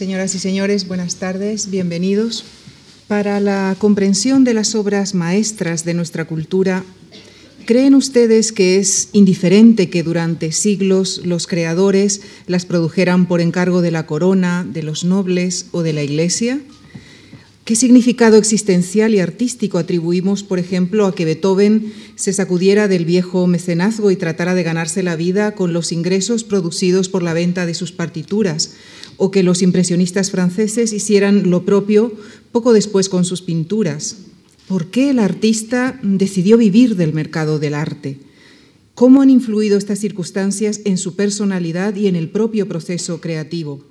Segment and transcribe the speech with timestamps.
[0.00, 2.42] Señoras y señores, buenas tardes, bienvenidos.
[3.06, 6.84] Para la comprensión de las obras maestras de nuestra cultura,
[7.66, 13.90] ¿creen ustedes que es indiferente que durante siglos los creadores las produjeran por encargo de
[13.90, 16.62] la corona, de los nobles o de la Iglesia?
[17.70, 23.46] ¿Qué significado existencial y artístico atribuimos, por ejemplo, a que Beethoven se sacudiera del viejo
[23.46, 27.74] mecenazgo y tratara de ganarse la vida con los ingresos producidos por la venta de
[27.74, 28.72] sus partituras,
[29.18, 32.12] o que los impresionistas franceses hicieran lo propio
[32.50, 34.16] poco después con sus pinturas?
[34.66, 38.18] ¿Por qué el artista decidió vivir del mercado del arte?
[38.96, 43.89] ¿Cómo han influido estas circunstancias en su personalidad y en el propio proceso creativo?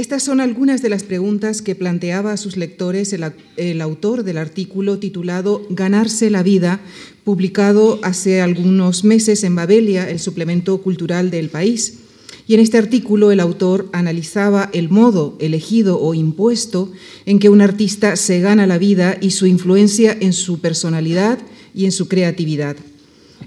[0.00, 4.98] Estas son algunas de las preguntas que planteaba a sus lectores el, autor del artículo
[4.98, 6.80] titulado Ganarse la vida,
[7.22, 11.98] publicado hace algunos meses en Babelia, el suplemento cultural del país.
[12.46, 16.90] Y en este artículo el autor analizaba el modo elegido o impuesto
[17.26, 21.40] en que un artista se gana la vida y su influencia en su personalidad
[21.74, 22.74] y en su creatividad.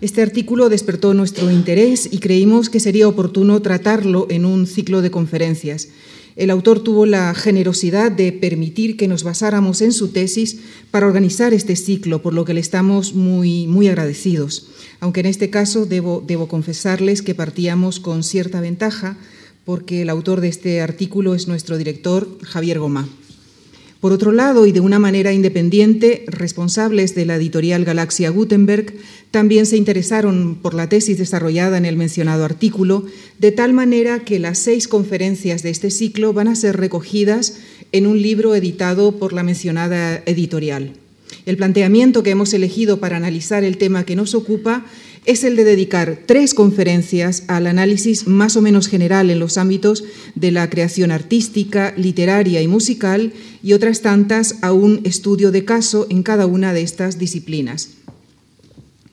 [0.02, 5.09] Este artículo despertó nuestro interés y creímos que sería oportuno tratarlo en un ciclo de
[5.09, 5.88] conferencias.
[6.36, 10.59] El autor tuvo la generosidad de permitir que nos basáramos en su tesis
[10.92, 14.67] para organizar este ciclo, por lo que le estamos muy, muy agradecidos.
[15.00, 19.17] Aunque en este caso debo, debo confesarles que partíamos con cierta ventaja,
[19.66, 23.08] porque el autor de este artículo es nuestro director, Javier Gomá.
[24.03, 28.93] Por otro lado, y de una manera independiente, responsables de la editorial Galaxia Gutenberg
[29.31, 33.05] también se interesaron por la tesis desarrollada en el mencionado artículo,
[33.39, 37.59] de tal manera que las seis conferencias de este ciclo van a ser recogidas
[37.93, 40.95] en un libro editado por la mencionada editorial.
[41.45, 44.85] El planteamiento que hemos elegido para analizar el tema que nos ocupa
[45.25, 50.03] es el de dedicar tres conferencias al análisis más o menos general en los ámbitos
[50.35, 56.07] de la creación artística, literaria y musical y otras tantas a un estudio de caso
[56.09, 57.89] en cada una de estas disciplinas.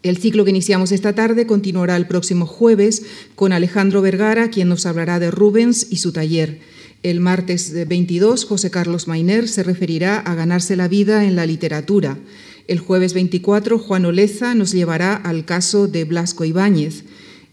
[0.02, 3.02] El ciclo que iniciamos esta tarde continuará el próximo jueves
[3.34, 6.60] con Alejandro Vergara, quien nos hablará de Rubens y su taller.
[7.02, 12.18] El martes 22, José Carlos Mainer se referirá a ganarse la vida en la literatura.
[12.70, 17.02] El jueves 24, Juan Oleza nos llevará al caso de Blasco Ibáñez.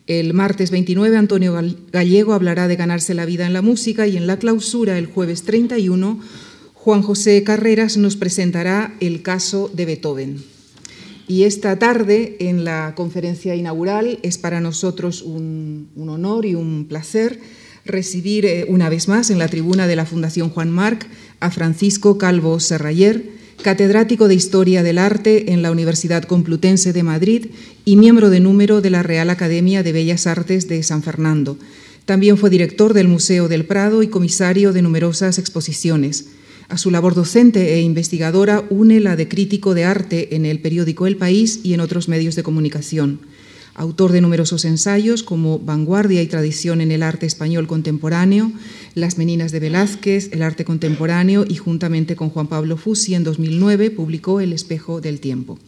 [0.05, 1.59] El martes 29, Antonio
[1.91, 5.41] Gallego hablará de ganarse la vida en la música y en la clausura, el jueves
[5.41, 6.19] 31,
[6.75, 10.43] Juan José Carreras nos presentará el caso de Beethoven.
[11.27, 17.39] Y esta tarde, en la conferencia inaugural, es para nosotros un, honor y un placer
[17.85, 21.07] recibir eh, una vez más en la tribuna de la Fundación Juan Marc
[21.39, 27.47] a Francisco Calvo Serrayer, catedrático de Historia del Arte en la Universidad Complutense de Madrid
[27.85, 31.57] y miembro de número de la Real Academia de Bellas Artes de San Fernando.
[32.05, 36.29] También fue director del Museo del Prado y comisario de numerosas exposiciones.
[36.69, 41.07] A su labor docente e investigadora une la de crítico de arte en el periódico
[41.07, 43.19] El País y en otros medios de comunicación
[43.77, 48.51] autor de numerosos ensayos como Vanguardia y Tradición en el Arte Español Contemporáneo,
[48.95, 53.91] Las Meninas de Velázquez, El Arte Contemporáneo y juntamente con Juan Pablo Fusi en 2009
[53.91, 55.59] publicó El Espejo del Tiempo.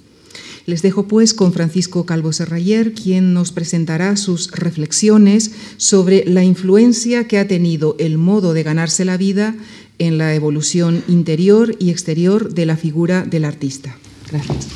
[0.66, 7.28] Les dejo pues con Francisco Calvo Serrayer, quien nos presentará sus reflexiones sobre la influencia
[7.28, 9.56] que ha tenido el modo de ganarse la vida
[10.00, 13.98] en la evolución interior y exterior de la figura del artista.
[14.32, 14.68] Gracias.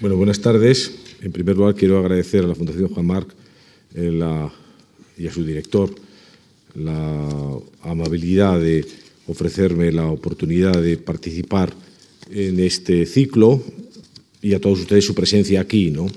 [0.00, 1.01] Bueno, buenas tardes.
[1.22, 3.32] En primer lugar, quiero agradecer a la Fundación Juan Marc
[3.94, 4.20] eh,
[5.16, 5.94] y a su director
[6.74, 8.84] la amabilidad de
[9.28, 11.72] ofrecerme la oportunidad de participar
[12.28, 13.62] en este ciclo
[14.40, 15.92] y a todos ustedes su presencia aquí.
[15.92, 16.08] ¿no?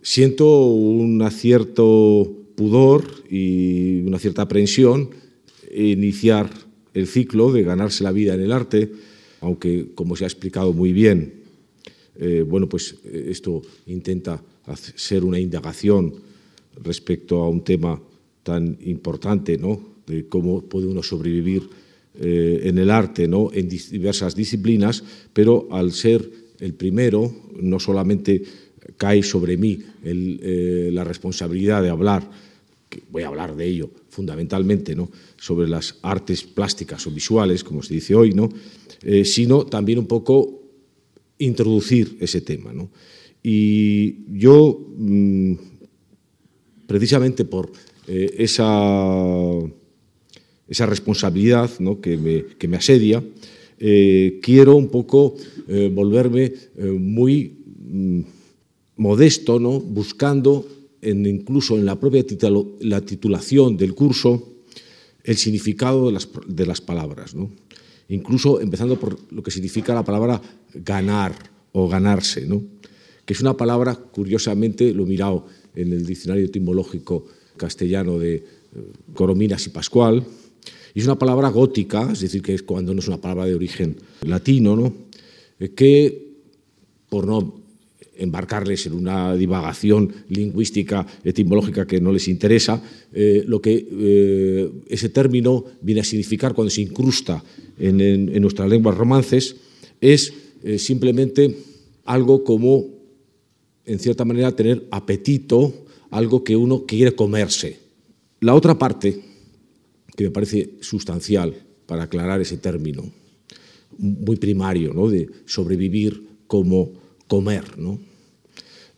[0.00, 5.10] Siento un cierto pudor y una cierta aprensión
[5.74, 6.50] iniciar
[6.94, 8.92] el ciclo de ganarse la vida en el arte,
[9.40, 11.39] aunque, como se ha explicado muy bien,
[12.20, 14.42] eh, bueno, pues eh, esto intenta
[14.94, 16.12] ser una indagación
[16.84, 18.00] respecto a un tema
[18.42, 19.80] tan importante, ¿no?
[20.06, 21.62] De cómo puede uno sobrevivir
[22.20, 23.50] eh, en el arte, ¿no?
[23.54, 25.02] En diversas disciplinas,
[25.32, 26.30] pero al ser
[26.60, 28.42] el primero, no solamente
[28.98, 32.28] cae sobre mí la responsabilidad de hablar,
[32.90, 35.10] que voy a hablar de ello fundamentalmente, ¿no?
[35.38, 38.50] Sobre las artes plásticas o visuales, como se dice hoy, ¿no?
[39.24, 40.59] sino también un poco
[41.40, 42.72] introducir ese tema.
[42.72, 42.90] ¿no?
[43.42, 45.54] Y yo, mm,
[46.86, 47.72] precisamente por
[48.06, 49.58] eh, esa,
[50.68, 52.00] esa, responsabilidad ¿no?
[52.00, 53.22] que, me, que, me, asedia,
[53.78, 55.36] eh, quiero un poco
[55.68, 58.20] eh, volverme muy mm,
[58.96, 59.80] modesto, ¿no?
[59.80, 60.66] buscando
[61.02, 62.22] incluso en la propia
[62.80, 64.50] la titulación del curso
[65.24, 67.50] el significado de las, de las palabras, ¿no?
[68.10, 70.40] Incluso empezando por lo que significa la palabra
[70.74, 71.34] ganar
[71.72, 72.62] o ganarse, ¿no?
[73.24, 75.46] que es una palabra, curiosamente, lo he mirado
[75.76, 77.26] en el diccionario etimológico
[77.56, 78.42] castellano de eh,
[79.14, 80.24] Corominas y Pascual,
[80.94, 83.54] y es una palabra gótica, es decir, que es cuando no es una palabra de
[83.54, 84.92] origen latino, ¿no?
[85.60, 86.40] Eh, que,
[87.08, 87.59] por no
[88.20, 92.82] embarcarles en una divagación lingüística, etimológica que no les interesa,
[93.12, 97.42] eh, lo que ese término viene a significar cuando se incrusta
[97.78, 99.56] en, nuestras lenguas romances
[100.00, 100.32] es
[100.76, 101.56] simplemente
[102.04, 102.86] algo como,
[103.86, 107.78] en cierta manera, tener apetito, algo que uno quiere comerse.
[108.40, 109.20] La otra parte,
[110.16, 111.54] que me parece sustancial
[111.86, 113.04] para aclarar ese término,
[113.98, 115.08] muy primario, ¿no?
[115.08, 116.92] de sobrevivir como
[117.26, 117.98] comer, ¿no?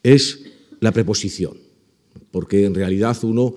[0.03, 0.41] Es
[0.81, 1.57] la preposición,
[2.31, 3.55] porque en realidad uno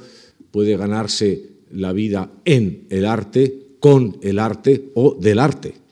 [0.52, 5.86] puede ganarse la vida en el arte, con el arte o del arte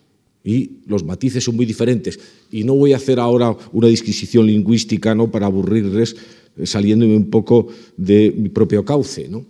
[0.43, 2.19] y los matices son muy diferentes.
[2.51, 5.31] Y no voy a hacer ahora una disquisición lingüística ¿no?
[5.31, 6.15] para aburrirles,
[6.57, 9.27] eh, saliéndome un poco de mi propio cauce.
[9.29, 9.45] ¿no?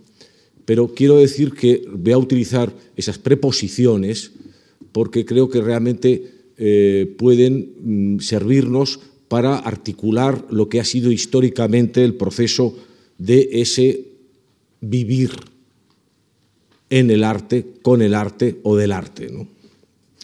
[0.66, 4.32] Pero quiero decir que voy a utilizar esas preposiciones
[4.92, 6.24] porque creo que realmente
[6.58, 9.00] eh, pueden mm, servirnos
[9.34, 12.78] para articular lo que ha sido históricamente el proceso
[13.18, 14.06] de ese
[14.80, 15.32] vivir
[16.92, 19.32] en el arte, con el arte o del arte.
[19.32, 19.48] ¿no?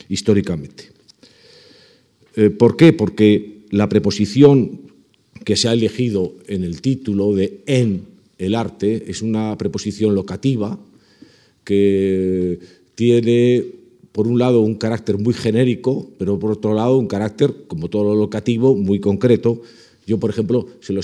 [0.09, 0.91] históricamente.
[2.35, 2.93] Eh, ¿Por qué?
[2.93, 4.81] Porque la preposición
[5.43, 8.05] que se ha elegido en el título de en
[8.37, 10.79] el arte es una preposición locativa
[11.63, 12.59] que
[12.95, 13.65] tiene,
[14.11, 18.03] por un lado, un carácter muy genérico, pero por otro lado, un carácter, como todo
[18.03, 19.61] lo locativo, muy concreto.
[20.05, 21.01] Yo, por ejemplo, se lo,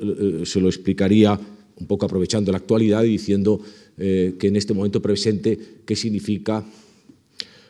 [0.00, 1.38] eh, explicaría
[1.76, 3.60] un poco aprovechando la actualidad y diciendo
[3.98, 6.64] eh, que en este momento presente, ¿qué significa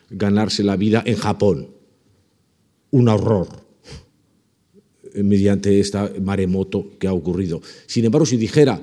[0.09, 1.67] ganarse la vida en Japón.
[2.91, 3.47] Un horror
[5.15, 7.61] mediante esta maremoto que ha ocurrido.
[7.85, 8.81] Sin embargo, si dijera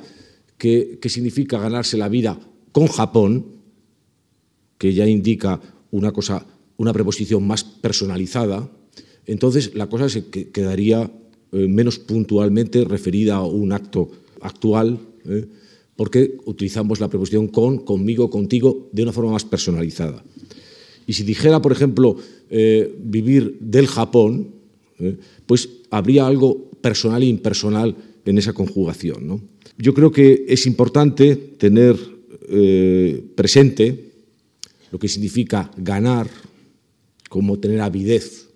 [0.56, 2.38] qué significa ganarse la vida
[2.73, 3.46] con Japón,
[4.78, 5.61] que ya indica
[5.93, 6.44] una cosa,
[6.79, 8.69] una preposición más personalizada,
[9.27, 11.11] entonces la cosa se quedaría
[11.53, 14.11] eh, menos puntualmente referida a un acto
[14.41, 14.99] actual,
[15.29, 15.47] ¿eh?
[15.94, 20.25] porque utilizamos la preposición con, conmigo, contigo, de una forma más personalizada.
[21.06, 22.17] Y si dijera, por ejemplo,
[22.50, 24.62] eh, vivir del Japón,
[25.47, 29.43] pues habría algo personal e impersonal en esa conjugación.
[29.77, 31.97] Yo creo que es importante tener
[33.35, 34.12] presente
[34.93, 36.31] lo que significa ganar,
[37.29, 38.49] como tener avidez,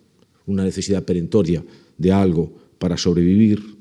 [0.44, 1.64] una necesidad perentoria
[1.96, 3.74] de algo para sobrevivir,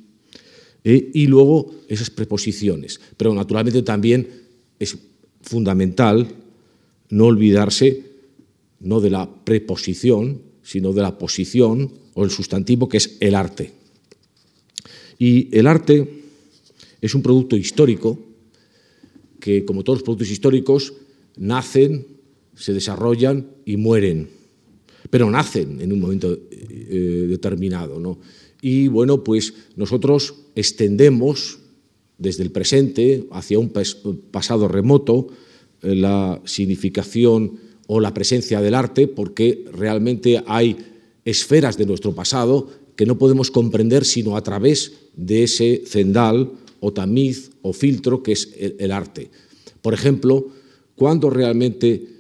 [0.84, 3.02] y luego esas preposiciones.
[3.18, 4.28] Pero naturalmente también
[4.80, 4.98] es
[5.42, 6.28] fundamental
[7.10, 8.04] no olvidarse
[8.80, 13.74] no de la preposición, sino de la posición o el sustantivo que es el arte.
[15.18, 16.08] Y el arte
[17.02, 18.20] es un producto histórico
[19.40, 20.94] que, como todos los productos históricos,
[21.36, 22.15] nacen,
[22.56, 24.30] se desarrollan y mueren,
[25.10, 28.00] pero nacen en un momento eh, determinado.
[28.00, 28.20] ¿no?
[28.62, 31.60] Y bueno, pues nosotros extendemos
[32.18, 33.72] desde el presente hacia un
[34.32, 35.28] pasado remoto
[35.82, 40.78] eh, la significación o la presencia del arte, porque realmente hay
[41.26, 46.94] esferas de nuestro pasado que no podemos comprender sino a través de ese cendal o
[46.94, 49.30] tamiz o filtro que es el, arte.
[49.82, 50.48] Por ejemplo,
[50.96, 52.15] cuando realmente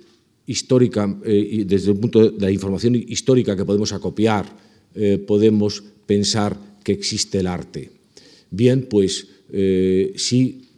[0.48, 4.46] histórica, eh, desde el punto de la información histórica que podemos acopiar,
[4.94, 7.92] eh, podemos pensar que existe el arte.
[8.52, 10.70] Bien, pues eh, si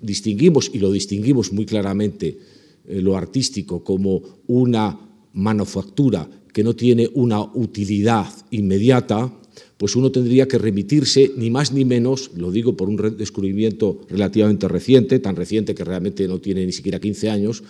[0.00, 2.38] distinguimos, y lo distinguimos muy claramente,
[2.86, 4.98] eh, lo artístico como una
[5.32, 9.32] manufactura que no tiene una utilidad inmediata,
[9.76, 14.68] pues uno tendría que remitirse ni más ni menos, lo digo por un descubrimiento relativamente
[14.68, 17.62] reciente, tan reciente que realmente no tiene ni siquiera 15 años,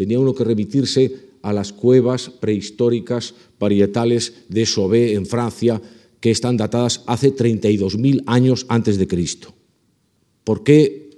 [0.00, 5.78] tenía uno que remitirse a las cuevas prehistóricas parietales de Sauvé en Francia,
[6.20, 9.52] que están datadas hace 32.000 años antes de Cristo.
[10.42, 11.10] ¿Por qué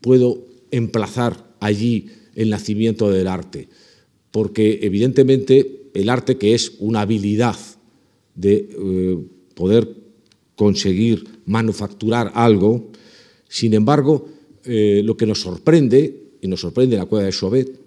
[0.00, 3.68] puedo emplazar allí el nacimiento del arte,
[4.32, 7.56] porque evidentemente el arte que es una habilidad
[8.34, 9.18] de eh,
[9.54, 9.94] poder
[10.56, 12.90] conseguir manufacturar algo,
[13.46, 14.26] sin embargo,
[14.64, 17.83] eh, lo que nos sorprende, y nos sorprende la cueva de Chauvet,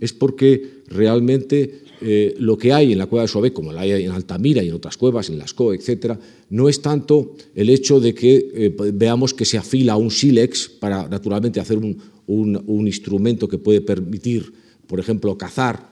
[0.00, 3.92] es porque realmente eh, lo que hay en la cueva de Suave, como la hay
[3.92, 6.16] en Altamira y en otras cuevas, en Lascaux, etc.,
[6.48, 11.06] no es tanto el hecho de que eh, veamos que se afila un sílex para,
[11.08, 14.52] naturalmente, hacer un, un, instrumento que puede permitir,
[14.86, 15.90] por ejemplo, cazar,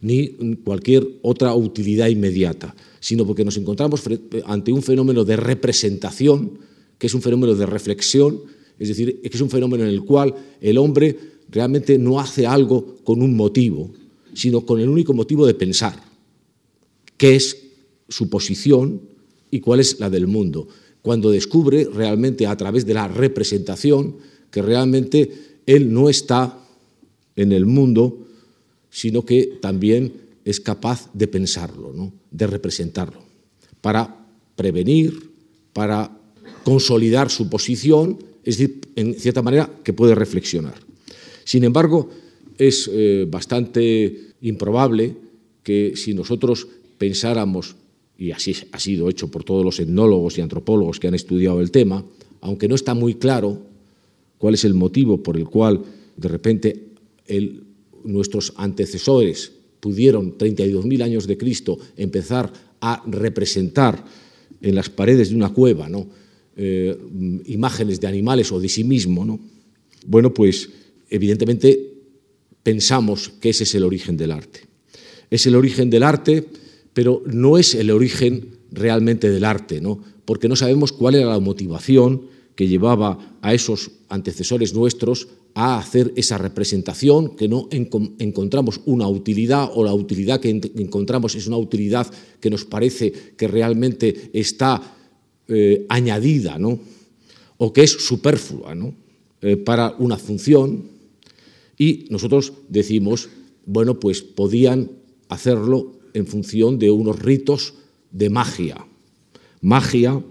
[0.00, 0.28] ni
[0.64, 4.02] cualquier otra utilidad inmediata, sino porque nos encontramos
[4.46, 6.58] ante un fenómeno de representación,
[6.98, 8.40] que es un fenómeno de reflexión,
[8.78, 11.16] es decir, que es un fenómeno en el cual el hombre
[11.50, 13.90] realmente no hace algo con un motivo,
[14.34, 16.02] sino con el único motivo de pensar,
[17.16, 17.64] qué es
[18.08, 19.00] su posición
[19.50, 20.68] y cuál es la del mundo,
[21.02, 24.16] cuando descubre realmente a través de la representación
[24.50, 26.58] que realmente él no está
[27.36, 28.26] en el mundo,
[28.90, 30.12] sino que también
[30.44, 32.12] es capaz de pensarlo, ¿no?
[32.30, 33.20] de representarlo,
[33.80, 35.30] para prevenir,
[35.72, 36.16] para
[36.64, 40.83] consolidar su posición, es decir, en cierta manera que puede reflexionar.
[41.44, 42.08] Sin embargo,
[42.58, 45.16] es eh, bastante improbable
[45.62, 46.66] que si nosotros
[46.98, 47.76] pensáramos,
[48.16, 51.70] y así ha sido hecho por todos los etnólogos y antropólogos que han estudiado el
[51.70, 52.04] tema,
[52.40, 53.58] aunque no está muy claro
[54.38, 55.82] cuál es el motivo por el cual
[56.16, 56.88] de repente
[58.04, 64.04] nuestros antecesores pudieron, 32.000 años de Cristo, empezar a representar
[64.60, 66.06] en las paredes de una cueva ¿no?
[66.56, 66.96] Eh,
[67.46, 69.24] imágenes de animales o de sí mismo.
[69.24, 69.40] ¿no?
[70.06, 70.70] Bueno, pues
[71.14, 71.94] evidentemente
[72.62, 74.60] pensamos que ese es el origen del arte.
[75.30, 76.44] Es el origen del arte,
[76.92, 80.00] pero no es el origen realmente del arte, ¿no?
[80.24, 82.22] porque no sabemos cuál era la motivación
[82.56, 89.70] que llevaba a esos antecesores nuestros a hacer esa representación, que no encontramos una utilidad
[89.72, 94.96] o la utilidad que encontramos es una utilidad que nos parece que realmente está
[95.46, 96.78] eh, añadida, ¿no?
[97.58, 98.94] o que es superflua ¿no?
[99.40, 100.93] Eh, para una función,
[101.76, 103.28] y nosotros decimos,
[103.66, 104.90] bueno, pues podían
[105.28, 107.74] hacerlo en función de unos ritos
[108.10, 108.86] de magia.
[109.60, 110.22] Magia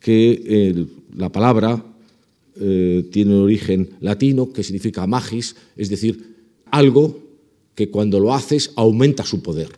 [0.00, 1.84] que la palabra
[2.60, 6.36] eh, tiene origen latino que significa magis, es decir,
[6.70, 7.18] algo
[7.74, 9.70] que cuando lo haces aumenta su poder.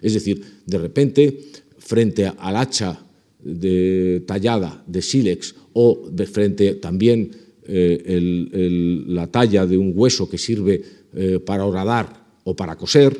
[0.00, 1.38] Es decir, de repente,
[1.78, 3.04] frente al hacha
[3.42, 7.30] de, tallada de sílex o de frente también
[7.64, 10.82] eh, la talla de un hueso que sirve
[11.14, 13.16] eh, para horadar o para coser,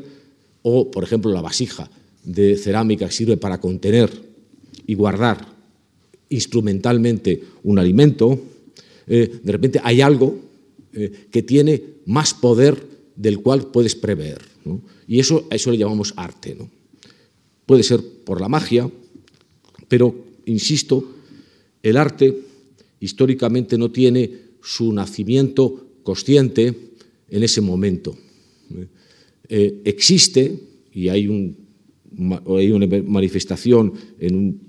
[0.63, 1.89] o, por ejemplo, la vasija
[2.25, 4.11] de cerámica que sirve para contener
[4.87, 5.47] y guardar
[6.29, 8.41] instrumentalmente un alimento,
[9.07, 10.51] eh, de repente hay algo
[10.93, 12.77] que tiene más poder
[13.17, 14.43] del cual puedes prever.
[15.09, 16.55] Y eso, a eso le llamamos arte.
[16.55, 16.69] ¿no?
[17.65, 18.91] Puede ser por la magia,
[19.89, 21.03] pero, insisto,
[21.83, 22.52] el arte
[23.03, 24.31] históricamente no tiene
[24.63, 26.75] su nacimiento consciente
[27.29, 28.17] en ese momento.
[29.49, 30.59] Eh, existe,
[30.93, 34.61] y hay, una manifestación en un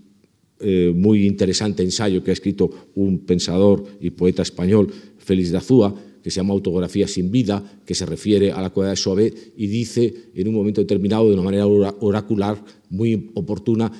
[0.59, 5.93] eh, muy interesante ensayo que ha escrito un pensador y poeta español, Félix de Azúa,
[6.23, 10.31] que se llama Autografía sin vida, que se refiere a la de Suave y dice
[10.33, 13.91] en un momento determinado, de una manera oracular, muy oportuna,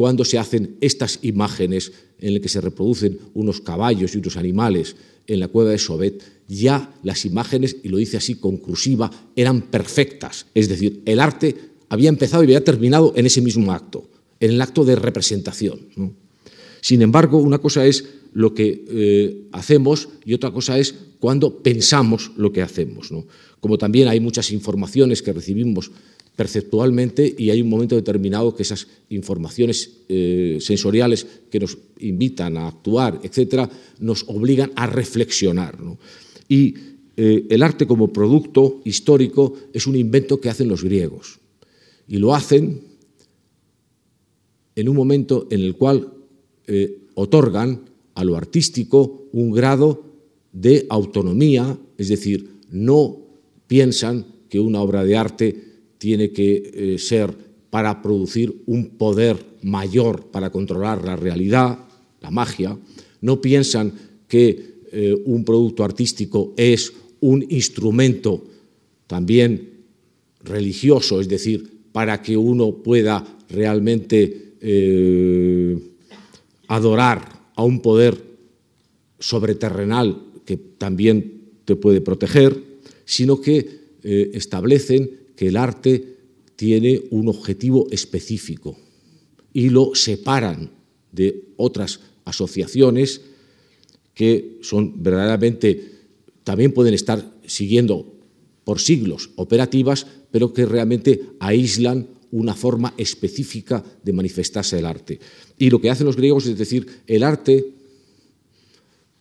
[0.00, 4.96] cuando se hacen estas imágenes en las que se reproducen unos caballos y unos animales
[5.26, 9.60] en la cueva de Sobet, ya las imágenes, y lo dice así con cursiva, eran
[9.60, 10.46] perfectas.
[10.54, 11.54] Es decir, el arte
[11.90, 14.08] había empezado y había terminado en ese mismo acto,
[14.40, 15.80] en el acto de representación.
[16.80, 22.30] Sin embargo, una cosa es lo que eh, hacemos y otra cosa es cuando pensamos
[22.38, 23.10] lo que hacemos.
[23.60, 25.90] Como también hay muchas informaciones que recibimos
[26.40, 32.66] perceptualmente y hay un momento determinado que esas informaciones eh, sensoriales que nos invitan a
[32.66, 33.68] actuar, etcétera,
[33.98, 35.76] nos obligan a reflexionar.
[36.48, 36.74] Y
[37.14, 41.40] eh, el arte como producto histórico es un invento que hacen los griegos
[42.08, 42.84] y lo hacen
[44.76, 46.10] en un momento en el cual
[46.66, 47.82] eh, otorgan
[48.14, 50.04] a lo artístico un grado
[50.54, 53.18] de autonomía, es decir, no
[53.66, 55.69] piensan que una obra de arte
[56.00, 57.30] tiene que eh, ser
[57.68, 61.78] para producir un poder mayor para controlar la realidad,
[62.22, 62.76] la magia.
[63.20, 63.92] No piensan
[64.26, 68.42] que eh, un producto artístico es un instrumento
[69.06, 69.84] también
[70.42, 75.78] religioso, es decir, para que uno pueda realmente eh,
[76.66, 78.16] adorar a un poder
[79.18, 80.16] sobreterrenal
[80.46, 82.58] que también te puede proteger,
[83.04, 86.18] sino que establecen que el arte
[86.54, 88.76] tiene un objetivo específico
[89.54, 90.70] y lo separan
[91.12, 93.22] de otras asociaciones
[94.12, 95.92] que son verdaderamente,
[96.44, 98.20] también pueden estar siguiendo
[98.64, 105.20] por siglos operativas, pero que realmente aíslan una forma específica de manifestarse el arte.
[105.56, 107.64] Y lo que hacen los griegos es decir, el arte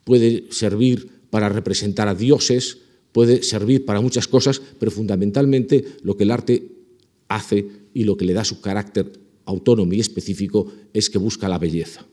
[0.03, 2.79] puede servir para representar a dioses,
[3.11, 6.71] puede servir para muchas cosas, pero fundamentalmente lo que el arte
[7.27, 9.11] hace y lo que le da su carácter
[9.45, 12.05] autónomo y específico es que busca la belleza.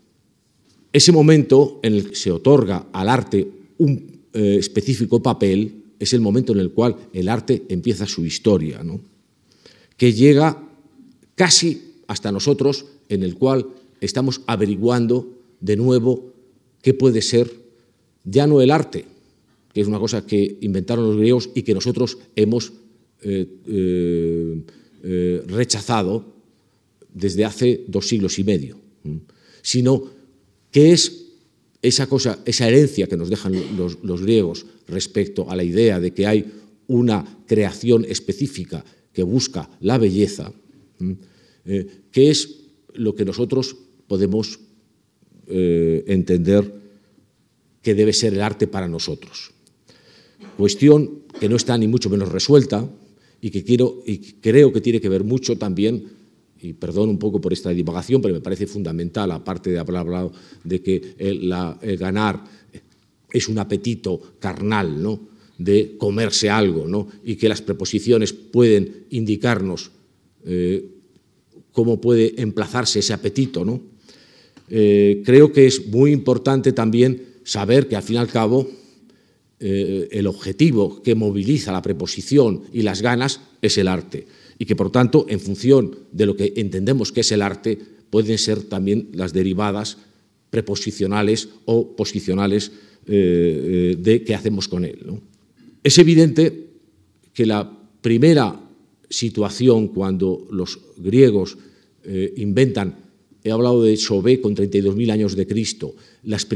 [0.93, 3.47] Ese momento en el que se otorga al arte
[3.79, 8.83] un eh, específico papel es el momento en el cual el arte empieza su historia,
[8.83, 9.01] ¿no?
[9.97, 10.63] que llega
[11.35, 13.67] casi hasta nosotros, en el cual
[14.01, 16.33] estamos averiguando de nuevo
[16.83, 17.51] qué puede ser
[18.25, 19.07] ya no el arte,
[19.77, 22.73] que es una cosa que inventaron los griegos y que nosotros hemos
[23.21, 23.47] eh,
[25.03, 26.33] eh, rechazado
[27.13, 28.81] desde hace dos siglos y medio,
[29.61, 30.03] sino
[30.71, 31.27] qué es
[31.83, 36.27] esa cosa, esa herencia que nos dejan los, griegos respecto a la idea de que
[36.27, 36.51] hay
[36.87, 40.55] una creación específica que busca la belleza,
[41.67, 42.63] eh, qué es
[42.95, 44.59] lo que nosotros podemos
[45.49, 46.65] eh, entender
[47.83, 49.53] que debe ser el arte para nosotros.
[50.57, 52.89] Cuestión que no está ni mucho menos resuelta
[53.41, 56.17] y que quiero y creo que tiene que ver mucho también
[56.61, 60.33] y perdón un poco por esta divagación, pero me parece fundamental, aparte de haber hablado
[60.65, 61.49] de que el,
[61.99, 62.45] ganar
[63.31, 65.21] es un apetito carnal, ¿no?
[65.59, 67.09] de comerse algo, ¿no?
[67.25, 69.91] y que las preposiciones pueden indicarnos
[70.45, 70.85] eh,
[71.73, 73.65] cómo puede emplazarse ese apetito.
[73.65, 73.81] ¿no?
[74.69, 78.69] Eh, creo que es muy importante también saber que al fin y al cabo
[79.59, 84.27] eh, el objetivo que moviliza la preposición y las ganas es el arte
[84.59, 87.79] y que por tanto, en función de lo que entendemos que es el arte,
[88.11, 89.97] pueden ser también las derivadas
[90.51, 92.71] preposicionales o posicionales
[93.07, 95.21] eh, eh, de qué hacemos con él.
[95.83, 96.69] Es evidente
[97.33, 97.71] que la
[98.03, 98.61] primera
[99.09, 101.57] situación cuando los griegos
[102.37, 103.06] inventan,
[103.49, 106.47] he hablado de Chauvet con 32.000 años de Cristo, las,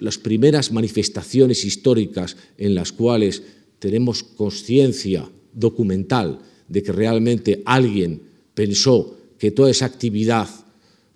[0.00, 3.42] las primeras manifestaciones históricas en las cuales
[3.78, 8.22] tenemos conciencia documental de que realmente alguien
[8.54, 10.48] pensó que toda esa actividad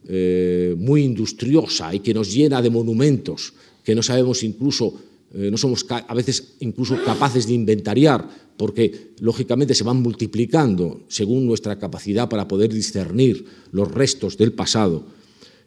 [0.09, 3.53] eh, muy industriosa y que nos llena de monumentos,
[3.85, 4.95] que no sabemos incluso,
[5.35, 11.47] eh, no somos a veces incluso capaces de inventariar, porque lógicamente se van multiplicando según
[11.47, 15.07] nuestra capacidad para poder discernir los restos del pasado,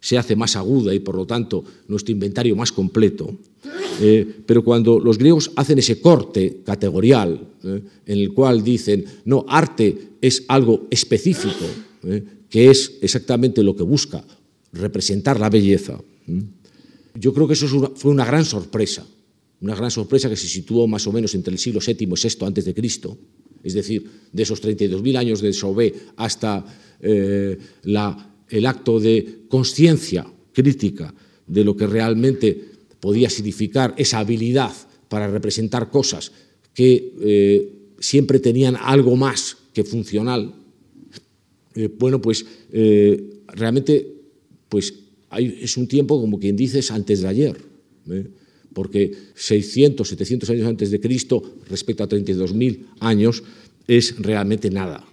[0.05, 3.39] se hace más aguda y por lo tanto nuestro inventario más completo.
[3.99, 9.45] Eh, pero cuando los griegos hacen ese corte categorial, eh, en el cual dicen, no,
[9.49, 11.65] arte es algo específico,
[12.03, 14.23] eh, que es exactamente lo que busca,
[14.73, 15.99] representar la belleza,
[17.15, 19.03] yo creo que eso fue una gran sorpresa,
[19.61, 22.45] una gran sorpresa que se situó más o menos entre el siglo VII y VI
[22.45, 23.17] antes de Cristo,
[23.63, 26.63] es decir, de esos 32.000 años de Chauvet hasta
[28.49, 31.13] el acto de conciencia crítica
[31.47, 34.73] de lo que realmente podía significar esa habilidad
[35.10, 36.31] para representar cosas
[36.73, 40.53] que eh, siempre tenían algo más que funcional,
[41.75, 44.08] eh, bueno, pues eh, realmente
[44.69, 44.93] pues,
[45.38, 47.58] es un tiempo, como quien dices, antes de ayer,
[48.73, 53.43] porque 600, 700 años antes de Cristo respecto a 32.000 años
[53.88, 55.05] es realmente nada.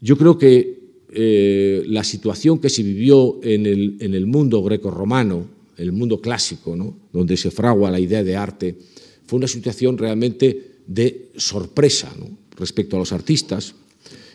[0.00, 0.77] Yo creo que
[1.10, 5.46] la situación que se vivió en el, en el mundo greco-romano,
[5.78, 6.76] el mundo clásico,
[7.12, 8.76] donde se fragua la idea de arte,
[9.24, 12.12] fue una situación realmente de sorpresa
[12.56, 13.74] respecto a los artistas.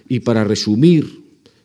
[0.08, 1.22] Y para resumir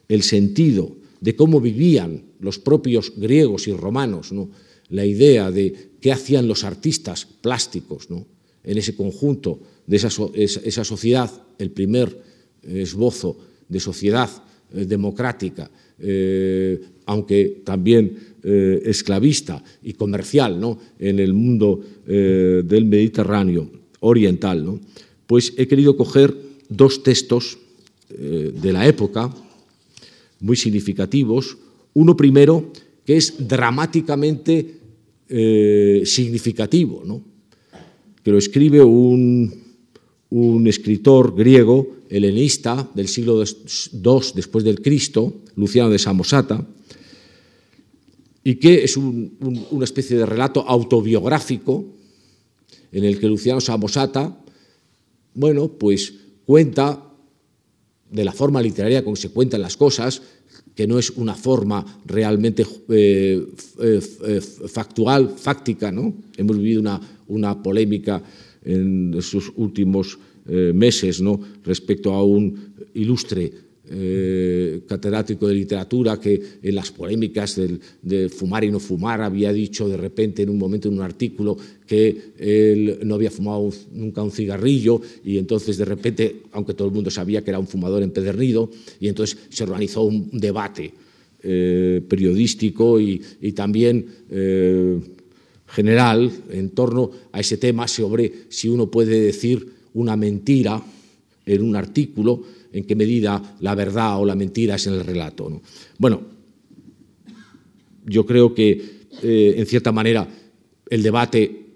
[0.08, 4.32] el sentido de cómo vivían los propios griegos y romanos,
[4.88, 11.70] la idea de qué hacían los artistas plásticos en ese conjunto de esa, sociedad, el
[11.70, 12.22] primer
[12.62, 20.78] esbozo de sociedad eh, democrática, eh, aunque también eh, esclavista y comercial ¿no?
[21.00, 24.78] en el mundo eh, del Mediterráneo oriental,
[25.26, 26.37] pues he querido coger
[26.68, 27.59] dos textos
[28.11, 29.35] eh, de la época
[30.38, 31.59] muy significativos.
[31.94, 32.70] Uno primero
[33.04, 34.78] que es dramáticamente
[36.04, 37.22] significativo, ¿no?
[38.22, 39.52] que lo escribe un,
[40.30, 46.66] un escritor griego helenista del siglo II después del Cristo, Luciano de Samosata,
[48.44, 51.84] y que es una especie de relato autobiográfico
[52.92, 54.38] en el que Luciano Samosata,
[55.34, 56.14] bueno, pues
[56.46, 57.04] cuenta
[58.10, 60.22] de la forma literaria con que se cuentan las cosas,
[60.74, 63.46] que no es una forma realmente eh,
[63.80, 66.14] eh, factual, fáctica, ¿no?
[66.36, 68.22] Hemos vivido una, una polémica
[68.68, 71.40] en sus últimos eh, meses ¿no?
[71.64, 73.50] respecto a un ilustre
[73.90, 79.50] eh, catedrático de literatura que en las polémicas del, de fumar y no fumar había
[79.50, 84.22] dicho de repente en un momento en un artículo que él no había fumado nunca
[84.22, 88.02] un cigarrillo y entonces de repente, aunque todo el mundo sabía que era un fumador
[88.02, 90.92] empedernido, y entonces se organizó un debate
[91.42, 94.98] eh, periodístico y, y también eh,
[95.68, 100.83] general en torno a ese tema sobre si uno puede decir una mentira
[101.46, 105.48] en un artículo en qué medida la verdad o la mentira es en el relato.
[105.48, 105.62] ¿no?
[105.98, 106.22] Bueno,
[108.04, 110.28] yo creo que, eh, en cierta manera,
[110.88, 111.66] el debate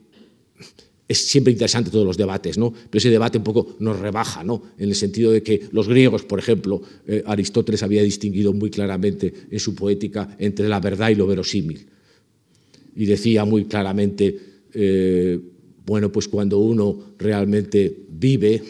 [1.08, 2.72] es siempre interesante todos los debates, ¿no?
[2.72, 4.62] Pero ese debate un poco nos rebaja, ¿no?
[4.78, 9.32] En el sentido de que los griegos, por ejemplo, eh, Aristóteles había distinguido muy claramente
[9.50, 11.86] en su poética entre la verdad y lo verosímil.
[12.94, 14.38] Y decía muy claramente,
[14.74, 15.40] eh,
[15.84, 18.62] bueno, pues cuando uno realmente vive,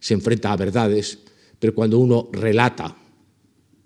[0.00, 1.18] se enfrenta a verdades,
[1.58, 2.96] pero cuando uno relata,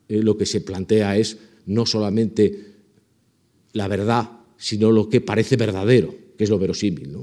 [0.09, 2.70] eh, lo que se plantea es no solamente
[3.73, 7.16] la verdad, sino lo que parece verdadero, que es lo verosímil.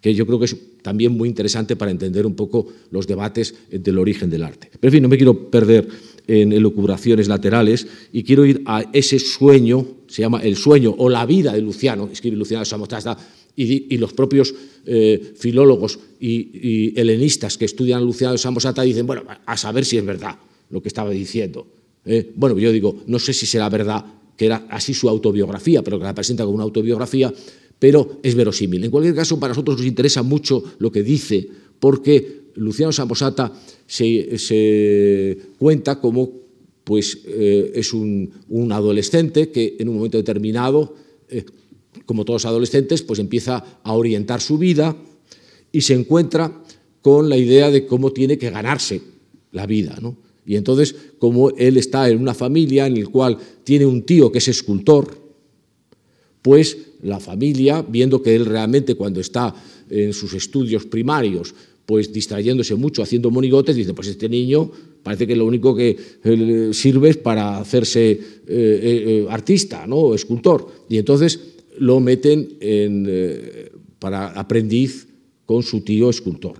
[0.00, 3.98] Que yo creo que es también muy interesante para entender un poco los debates del
[3.98, 4.68] origen del arte.
[4.72, 5.88] Pero en fin, no me quiero perder
[6.28, 11.26] en elucubraciones laterales y quiero ir a ese sueño, se llama El sueño o la
[11.26, 13.16] vida de Luciano, escribe Luciano Samotasta,
[13.56, 14.54] y, y los propios
[14.86, 19.84] eh, filólogos y, y, helenistas que estudian a Luciano de Samosata dicen, bueno, a saber
[19.84, 20.36] si es verdad
[20.70, 21.66] lo que estaba diciendo.
[22.04, 22.30] ¿eh?
[22.36, 24.04] Bueno, yo digo, no sé si será verdad
[24.36, 27.34] que era así su autobiografía, pero que la presenta como una autobiografía,
[27.80, 28.84] pero es verosímil.
[28.84, 31.48] En cualquier caso, para nosotros nos interesa mucho lo que dice,
[31.80, 33.52] porque Luciano Samosata
[33.88, 36.30] se, cuenta como
[36.84, 38.32] pues, eh, es un,
[38.70, 40.94] adolescente que en un momento determinado
[41.28, 41.44] eh,
[42.06, 44.96] como todos adolescentes, pues empieza a orientar su vida
[45.72, 46.62] y se encuentra
[47.02, 49.00] con la idea de cómo tiene que ganarse
[49.52, 49.98] la vida.
[50.00, 50.16] ¿no?
[50.46, 54.38] Y entonces, como él está en una familia en la cual tiene un tío que
[54.38, 55.18] es escultor,
[56.42, 59.54] pues la familia, viendo que él realmente cuando está
[59.90, 61.54] en sus estudios primarios,
[61.88, 64.70] pues distrayéndose mucho haciendo monigotes, dice, pues este niño
[65.02, 70.12] parece que lo único que eh, sirve es para hacerse eh, eh, artista, ¿no?
[70.12, 70.70] escultor.
[70.90, 71.40] Y entonces
[71.78, 75.08] lo meten en, para aprendiz
[75.46, 76.58] con su tío escultor.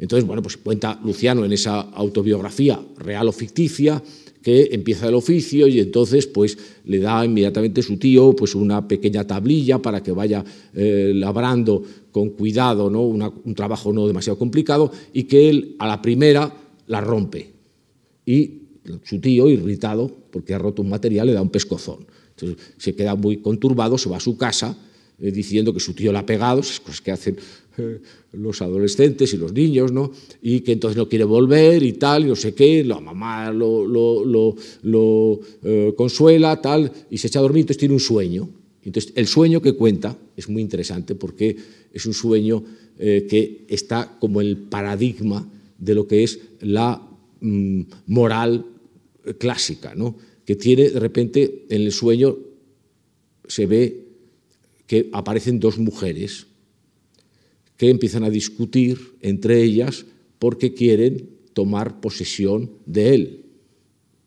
[0.00, 4.02] Entonces, bueno, pues cuenta Luciano en esa autobiografía real o ficticia
[4.46, 9.26] que empieza el oficio y entonces pues le da inmediatamente su tío pues una pequeña
[9.26, 11.82] tablilla para que vaya eh, labrando
[12.12, 13.00] con cuidado, ¿no?
[13.02, 16.56] Un trabajo no demasiado complicado y que él a la primera
[16.86, 17.54] la rompe.
[18.24, 18.52] Y
[19.02, 22.06] su tío, irritado porque ha roto un material, le da un pescozón.
[22.30, 24.78] Entonces se queda muy conturbado, se va a su casa
[25.18, 27.36] eh, diciendo que su tío la ha pegado, esas cosas que hacen
[27.78, 28.00] eh,
[28.32, 30.12] los adolescentes y los niños, ¿no?
[30.42, 34.56] y que entonces no quiere volver y tal, y no sé qué, la mamá lo,
[35.62, 38.48] eh, consuela, tal, y se echa a dormir, entonces tiene un sueño.
[38.82, 41.56] Entonces, el sueño que cuenta es muy interesante porque
[41.92, 42.62] es un sueño
[42.98, 47.02] eh, que está como el paradigma de lo que es la
[47.40, 48.66] mm, moral
[49.38, 50.16] clásica, ¿no?
[50.44, 52.38] que tiene de repente en el sueño
[53.48, 54.06] se ve
[54.86, 56.46] que aparecen dos mujeres
[57.76, 60.06] que empiezan a discutir entre ellas
[60.38, 63.44] porque quieren tomar posesión de él,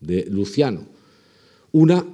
[0.01, 0.85] de Luciano.
[1.71, 2.05] Una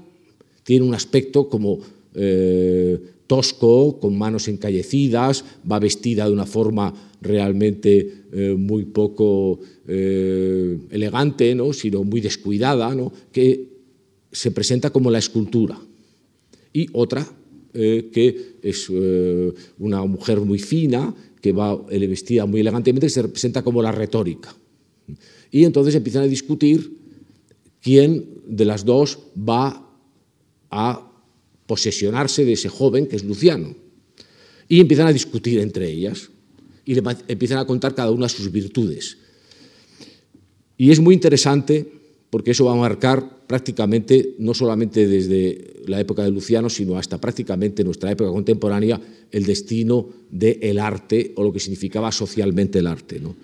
[0.63, 1.79] tiene un aspecto como
[2.13, 10.77] eh, tosco, con manos encallecidas, va vestida de una forma realmente eh, muy poco eh,
[10.91, 11.73] elegante, ¿no?
[11.73, 13.11] sino muy descuidada, ¿no?
[13.31, 13.69] que
[14.31, 15.79] se presenta como la escultura.
[16.73, 17.27] Y otra,
[17.75, 23.11] eh, que es eh, una mujer muy fina, que va eh, vestida muy elegantemente, que
[23.11, 24.55] se presenta como la retórica.
[25.51, 26.97] Y entonces empiezan a discutir
[27.81, 29.87] quién de las dos va
[30.71, 31.11] a
[31.67, 33.75] posesionarse de ese joven que es Luciano.
[34.69, 36.29] Y empiezan a discutir entre ellas
[36.85, 39.17] y le empiezan a contar cada una sus virtudes.
[40.77, 41.91] Y es muy interesante
[42.29, 47.19] porque eso va a marcar prácticamente, no solamente desde la época de Luciano, sino hasta
[47.19, 48.99] prácticamente nuestra época contemporánea,
[49.31, 53.19] el destino del arte o lo que significaba socialmente el arte.
[53.19, 53.35] ¿no?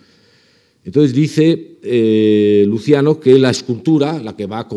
[0.83, 4.67] Entonces dice eh, Luciano que la escultura, la que va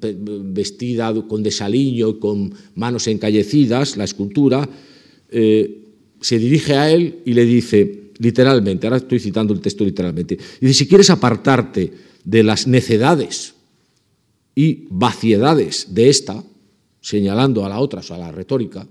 [0.00, 4.68] vestida con desaliño y con manos encallecidas, la escultura,
[5.30, 5.80] eh,
[6.20, 10.74] se dirige a él y le dice, literalmente, ahora estoy citando el texto literalmente, dice,
[10.74, 11.92] si quieres apartarte
[12.24, 13.53] de las necedades
[14.54, 16.44] y vaciedades de esta,
[17.00, 18.86] señalando a la otra, o sea, a la retórica,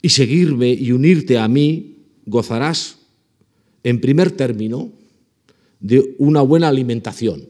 [0.00, 2.98] y seguirme y unirte a mí, gozarás
[3.82, 4.92] en primer término,
[5.80, 7.48] de una buena alimentación.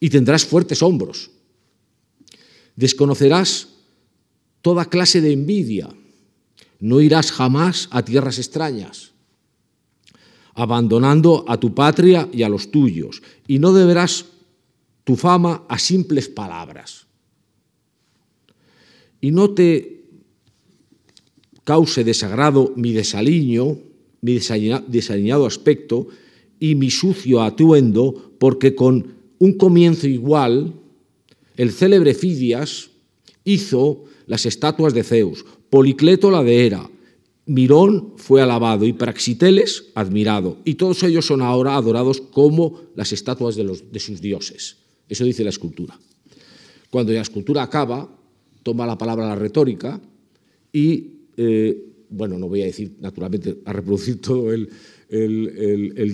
[0.00, 1.30] Y tendrás fuertes hombros.
[2.74, 3.68] Desconocerás
[4.62, 5.88] toda clase de envidia.
[6.80, 9.12] No irás jamás a tierras extrañas,
[10.54, 14.26] abandonando a tu patria y a los tuyos, y no deberás
[15.06, 17.06] tu fama a simples palabras.
[19.20, 20.02] Y no te
[21.62, 23.78] cause desagrado mi desaliño,
[24.20, 26.08] mi desaliñado aspecto
[26.58, 30.74] y mi sucio atuendo, porque con un comienzo igual,
[31.56, 32.90] el célebre Fidias
[33.44, 36.90] hizo las estatuas de Zeus, Policleto la de Hera,
[37.46, 43.54] Mirón fue alabado y Praxiteles admirado, y todos ellos son ahora adorados como las estatuas
[43.54, 44.85] de, de sus dioses.
[45.08, 45.98] Eso dice la escultura.
[46.90, 48.08] Cuando la escultura acaba,
[48.62, 50.00] toma la palabra la retórica
[50.72, 54.68] y, eh, bueno, no voy a decir naturalmente, a reproducir todo el,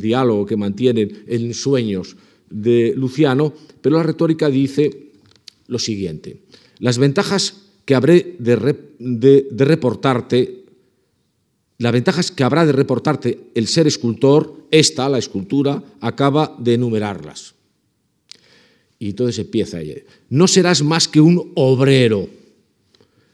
[0.01, 2.17] diálogo que mantienen en sueños
[2.51, 5.13] de Luciano, pero la retórica dice
[5.69, 6.43] lo siguiente.
[6.79, 10.63] Las ventajas que habré de, de reportarte
[11.83, 17.57] las ventajas que habrá de reportarte el ser escultor, esta, la escultura, acaba de enumerarlas.
[19.03, 19.97] Y entonces empieza ella.
[20.31, 22.29] No serás más que un obrero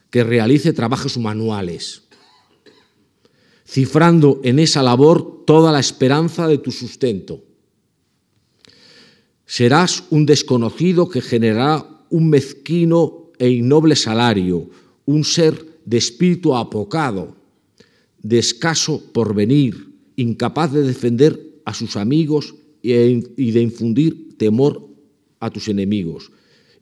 [0.09, 2.01] que realice trabajos manuales,
[3.67, 7.43] cifrando en esa labor toda la esperanza de tu sustento.
[9.45, 14.71] Serás un desconocido que generará un mezquino e innoble salario,
[15.05, 17.35] un ser de espíritu apocado,
[18.23, 24.88] de escaso porvenir, incapaz de defender a sus amigos y de infundir temor
[25.39, 26.31] a tus enemigos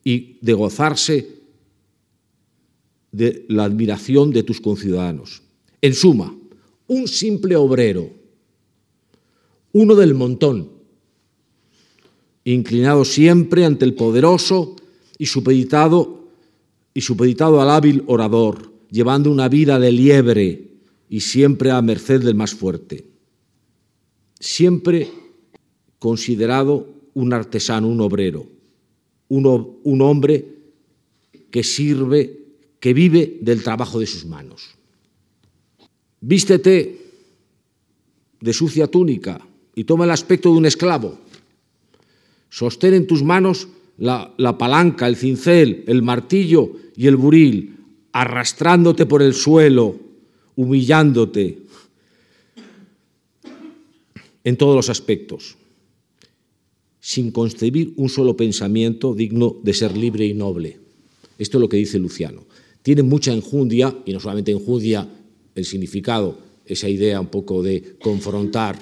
[0.03, 1.37] y de gozarse
[3.11, 5.41] de la admiración de tus conciudadanos.
[5.81, 6.35] En suma,
[6.87, 8.09] un simple obrero,
[9.73, 10.71] uno del montón,
[12.43, 14.75] inclinado siempre ante el poderoso
[15.17, 16.29] y supeditado,
[16.93, 20.67] y supeditado al hábil orador, llevando una vida de liebre
[21.09, 23.05] y siempre a merced del más fuerte.
[24.39, 25.11] Siempre
[25.99, 28.45] considerado un artesano, un obrero,
[29.29, 30.45] un, hombre
[31.49, 32.45] que sirve,
[32.79, 34.75] que vive del trabajo de sus manos.
[36.21, 37.01] Vístete
[38.39, 39.41] de sucia túnica
[39.73, 41.17] y toma el aspecto de un esclavo.
[42.49, 47.77] Sostén en tus manos la, palanca, el cincel, el martillo y el buril,
[48.11, 49.97] arrastrándote por el suelo,
[50.55, 51.63] humillándote
[54.43, 55.57] en todos los aspectos
[57.07, 60.77] sin concebir un solo pensamiento digno de ser libre y noble.
[61.37, 62.43] Esto es lo que dice Luciano.
[62.81, 65.07] Tiene mucha enjundia, y no solamente enjundia
[65.55, 68.77] el significado, esa idea un poco de confrontar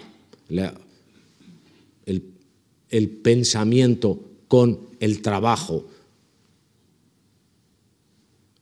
[2.89, 5.85] el, pensamiento con el trabajo,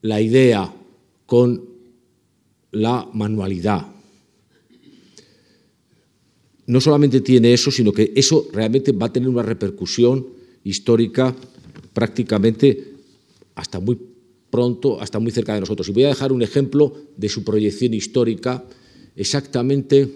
[0.01, 0.73] la idea
[1.25, 1.63] con
[2.71, 3.87] la manualidad,
[6.67, 10.27] no solamente tiene eso, sino que eso realmente va a tener una repercusión
[10.63, 11.35] histórica
[11.93, 12.93] prácticamente
[13.55, 13.97] hasta muy
[14.49, 15.87] pronto, hasta muy cerca de nosotros.
[15.89, 18.63] Y voy a dejar un ejemplo de su proyección histórica
[19.15, 20.09] exactamente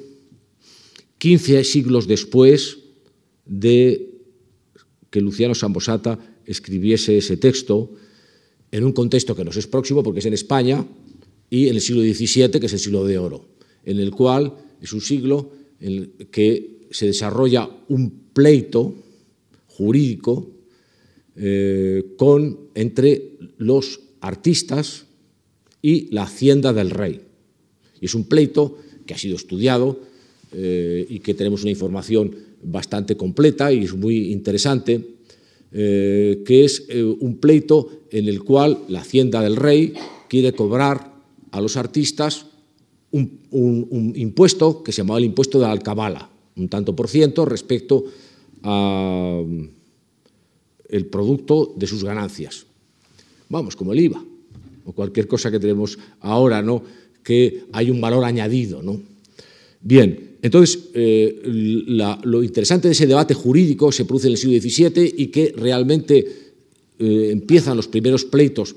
[1.18, 2.78] 15 siglos después
[3.46, 4.12] de
[5.10, 7.92] que Luciano Sambosata escribiese ese texto,
[8.72, 10.86] en un contexto que nos es próximo, porque es en España,
[11.50, 13.46] y en el siglo XVII, que es el siglo de oro,
[13.86, 18.94] en el cual es un siglo en el que se desarrolla un pleito
[19.68, 20.48] jurídico
[21.36, 25.06] eh, con, entre los artistas
[25.82, 27.22] y la hacienda del rey.
[28.02, 30.00] Y es un pleito que ha sido estudiado
[30.52, 35.06] eh, y que tenemos una información bastante completa y es muy interesante,
[35.72, 36.88] eh, que es
[37.20, 39.94] un pleito en el cual la hacienda del rey
[40.28, 41.14] quiere cobrar
[41.52, 42.48] a los artistas
[43.52, 48.06] un, impuesto que se llamaba el impuesto de la alcabala, un tanto por ciento respecto
[48.64, 52.66] al mm, producto de sus ganancias.
[53.50, 54.24] Vamos, como el IVA
[54.86, 56.82] o cualquier cosa que tenemos ahora, ¿no?
[57.24, 58.82] que hay un valor añadido.
[58.82, 59.00] ¿no?
[59.82, 65.14] Bien, entonces eh, lo interesante de ese debate jurídico se produce en el siglo XVII
[65.18, 66.26] y que realmente
[67.00, 68.76] eh, empiezan los primeros pleitos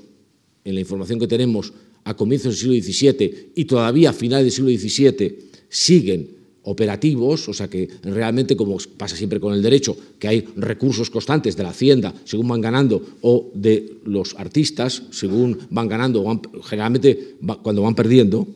[0.63, 4.51] en la información que tenemos a comienzos del siglo XVII y todavía a finales del
[4.51, 10.27] siglo XVII siguen operativos, o sea que realmente, como pasa siempre con el derecho, que
[10.27, 15.87] hay recursos constantes de la hacienda según van ganando o de los artistas según van
[15.87, 18.47] ganando, o generalmente cuando van perdiendo,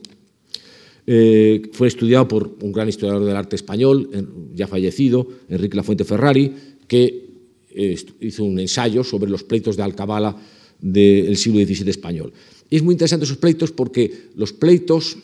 [1.07, 4.09] eh, fue estudiado por un gran historiador del arte español,
[4.53, 6.53] ya fallecido, Enrique Lafuente Ferrari,
[6.87, 7.25] que
[7.71, 10.35] eh, hizo un ensayo sobre los pleitos de Alcabala
[10.79, 12.33] del siglo XVII español.
[12.69, 15.17] es muy interesante esos pleitos porque los pleitos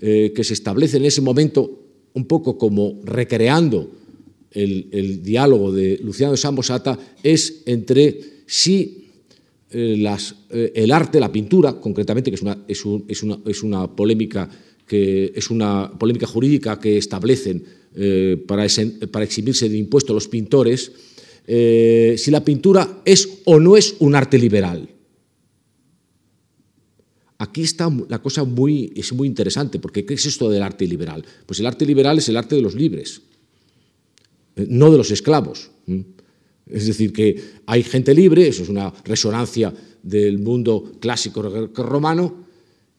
[0.00, 1.80] eh, que se establecen en ese momento,
[2.14, 3.90] un poco como recreando
[4.50, 9.00] el, diálogo de Luciano de Sambosata, es entre si
[9.70, 10.06] el
[10.92, 12.42] arte, la pintura, concretamente, que es
[12.84, 14.48] una, es una polémica
[14.86, 17.64] que es una polémica jurídica que establecen
[17.96, 20.92] eh, para, eximirse de impuesto los pintores,
[21.46, 24.88] eh, si la pintura es o no es un arte liberal.
[27.44, 31.22] Aquí está la cosa muy, es muy interesante, porque ¿qué es esto del arte liberal?
[31.44, 33.20] Pues el arte liberal es el arte de los libres,
[34.56, 35.70] eh, no de los esclavos.
[36.66, 42.46] Es decir, que hay gente libre, eso es una resonancia del mundo clásico romano.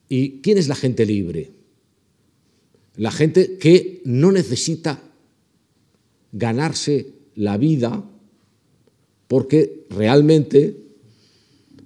[0.07, 1.51] ¿Y quién es la gente libre?
[2.97, 5.01] La gente que no necesita
[6.31, 8.07] ganarse la vida
[9.27, 10.77] porque realmente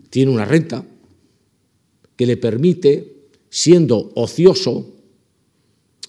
[0.10, 0.86] tiene una renta
[2.20, 4.92] que le permite, siendo ocioso,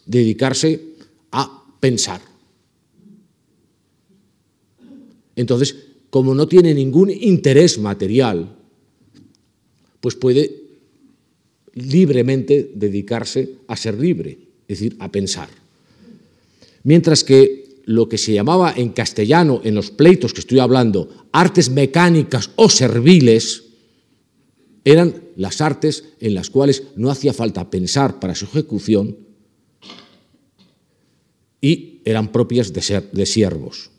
[0.07, 0.81] dedicarse
[1.31, 2.21] a pensar.
[5.37, 5.77] Entonces,
[6.11, 8.57] como no tiene ningún interés material,
[10.01, 10.51] pues puede
[11.75, 15.49] libremente dedicarse a ser libre es decir, a pensar.
[16.83, 21.71] Mientras que lo que se llamaba en castellano, en los pleitos que estoy hablando, artes
[21.71, 23.65] mecánicas o serviles,
[24.85, 29.17] eran las artes en las cuales no hacía falta pensar para su ejecución
[31.63, 33.91] y eran propias de, siervos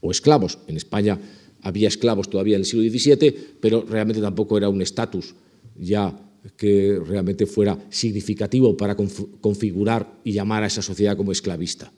[0.00, 0.58] o esclavos.
[0.66, 1.20] En España
[1.60, 5.36] había esclavos todavía en el siglo XVII, pero realmente tampoco era un estatus
[5.76, 6.18] ya
[6.56, 11.92] que realmente fuera significativo para configurar y llamar a esa sociedad como esclavista.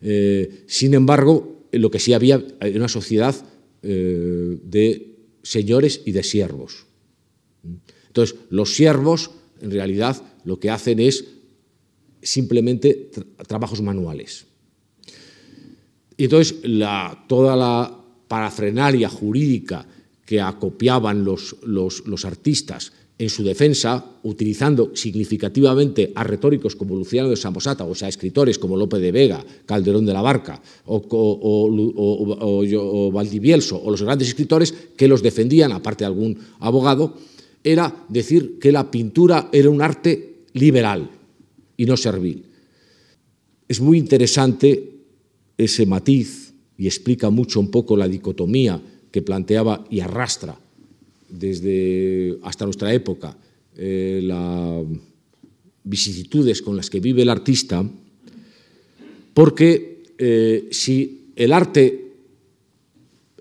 [0.00, 3.34] Eh, sin embargo, lo que sí había era una sociedad
[3.82, 6.93] eh, de señores y de siervos.
[8.14, 11.24] Entonces, los siervos, en realidad, lo que hacen es
[12.22, 13.10] simplemente
[13.48, 14.46] trabajos manuales.
[16.16, 16.54] Y entonces,
[17.26, 17.92] toda la
[18.28, 19.84] parafrenalia jurídica
[20.24, 27.36] que acopiaban los, los artistas en su defensa, utilizando significativamente a retóricos como Luciano de
[27.36, 33.82] Samosata, o sea, escritores como Lope de Vega, Calderón de la Barca, o, o, Valdivielso,
[33.82, 37.14] o los grandes escritores que los defendían, aparte de algún abogado,
[37.64, 41.10] era decir que la pintura era un arte liberal
[41.76, 42.44] y no servil.
[43.66, 44.92] Es muy interesante
[45.56, 50.58] ese matiz y explica mucho un poco la dicotomía que planteaba y arrastra
[51.28, 53.36] desde hasta nuestra época
[53.76, 54.84] eh, las
[55.82, 57.84] vicisitudes con las que vive el artista,
[59.34, 62.12] porque eh, si el arte,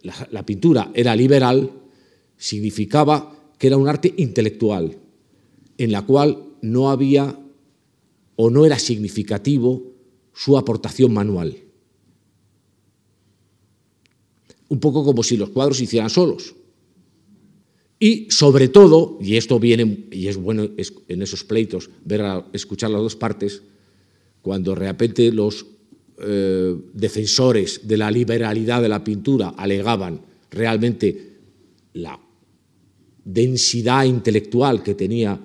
[0.02, 1.72] la, pintura era liberal,
[2.38, 4.98] significaba que era un arte intelectual,
[5.78, 7.40] en la cual no había
[8.36, 9.94] o no era significativo
[10.34, 11.56] su aportación manual.
[14.68, 16.56] Un poco como si los cuadros se hicieran solos.
[18.00, 20.68] Y sobre todo, y esto viene, y es bueno
[21.08, 23.62] en esos pleitos ver escuchar las dos partes,
[24.42, 25.66] cuando de repente los
[26.20, 30.20] eh, defensores de la liberalidad de la pintura alegaban
[30.52, 31.38] realmente
[31.94, 32.20] la
[33.26, 35.40] densidad intelectual que tenía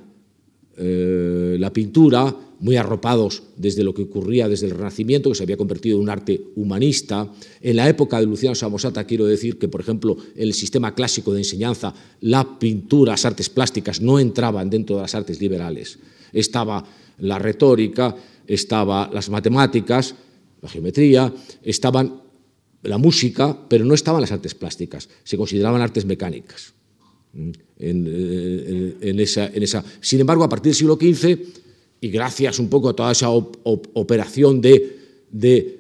[0.77, 5.57] eh, la pintura, muy arropados desde lo que ocurría desde el Renacimiento, que se había
[5.57, 7.33] convertido en un arte humanista.
[7.61, 11.41] En la época de Luciano Samosata quiero decir que, por ejemplo, el sistema clásico de
[11.41, 15.99] enseñanza, la pintura, las artes plásticas no entraban dentro de las artes liberales.
[16.33, 16.85] Estaba
[17.19, 20.14] la retórica, estaba las matemáticas,
[20.61, 22.23] la geometría, estaban
[22.83, 26.75] la música, pero no estaban las artes plásticas, se consideraban artes mecánicas.
[27.79, 29.85] En, esa, en esa.
[30.01, 31.38] Sin embargo, a partir del siglo XV
[32.01, 35.79] y gracias un poco a toda esa operación de,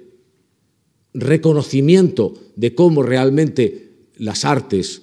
[1.14, 5.02] reconocimiento de cómo realmente las artes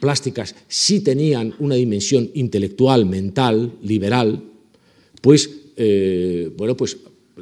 [0.00, 4.42] plásticas sí tenían una dimensión intelectual, mental, liberal,
[5.20, 6.96] pues, eh, bueno, pues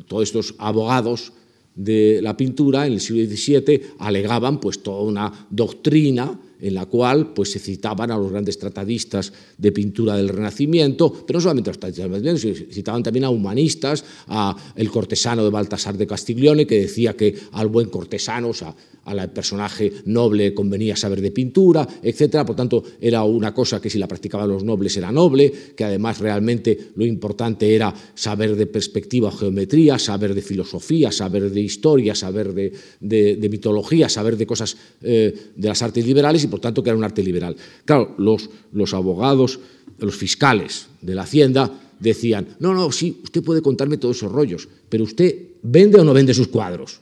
[0.09, 1.33] todos estos abogados
[1.75, 7.33] de la pintura en el siglo XVII alegaban pues toda una doctrina en la cual
[7.35, 11.73] pues, se citaban a los grandes tratadistas de pintura del Renacimiento, pero no solamente a
[11.73, 16.81] los tratadistas, se citaban también a humanistas, a el cortesano de Baltasar de Castiglione, que
[16.81, 22.45] decía que al buen cortesano, o sea, al personaje noble convenía saber de pintura, etcétera.
[22.45, 26.19] Por tanto, era una cosa que si la practicaban los nobles era noble, que además
[26.19, 32.15] realmente lo importante era saber de perspectiva o geometría, saber de filosofía, saber de historia,
[32.15, 36.97] saber de, mitología, saber de cosas eh, de las artes liberales por tanto que era
[36.97, 37.57] un arte liberal.
[37.85, 39.59] Claro, los, los abogados,
[39.99, 44.69] los fiscales de la Hacienda decían, no, no, sí, usted puede contarme todos esos rollos,
[44.89, 47.01] pero usted vende o no vende sus cuadros.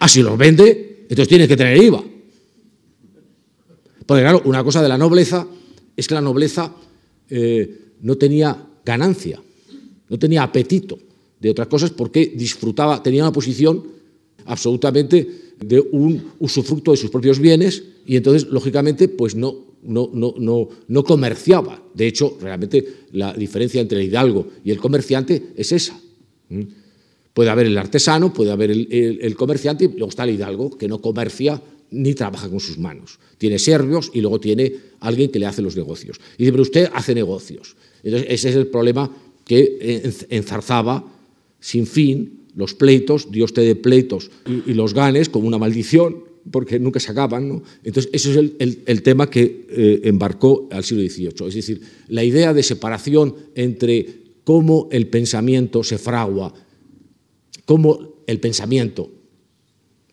[0.00, 2.04] Ah, si los vende, entonces tiene que tener IVA.
[4.06, 5.46] Porque claro, una cosa de la nobleza
[5.96, 6.74] es que la nobleza
[7.30, 9.40] eh, no tenía ganancia,
[10.08, 10.98] no tenía apetito
[11.40, 13.82] de otras cosas porque disfrutaba, tenía una posición
[14.46, 20.68] absolutamente de un usufructo de sus propios bienes y entonces, lógicamente, pues no, no, no,
[20.88, 21.82] no, comerciaba.
[21.94, 25.98] De hecho, realmente la diferencia entre el hidalgo y el comerciante es esa.
[27.32, 31.00] Puede haber el artesano, puede haber el, comerciante y luego está el hidalgo que no
[31.00, 31.60] comercia
[31.90, 33.18] ni trabaja con sus manos.
[33.38, 36.20] Tiene serbios y luego tiene alguien que le hace los negocios.
[36.36, 37.76] Y dice, pero usted hace negocios.
[38.02, 39.10] Entonces, ese es el problema
[39.44, 41.04] que enzarzaba
[41.60, 46.78] sin fin los pleitos, Dios te dé pleitos y, los ganes como una maldición, porque
[46.78, 47.62] nunca se acaban.
[47.82, 48.52] Entonces, ese es
[48.86, 51.48] el, tema que eh, embarcó al siglo XVIII.
[51.48, 54.06] Es decir, la idea de separación entre
[54.44, 56.52] cómo el pensamiento se fragua
[57.64, 59.10] cómo el pensamiento,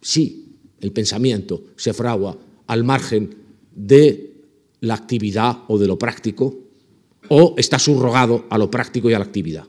[0.01, 2.37] sí, el pensamiento se fragua
[2.67, 3.35] al margen
[3.75, 4.33] de
[4.81, 6.57] la actividad o de lo práctico,
[7.29, 9.67] o está subrogado a lo práctico y a la actividad.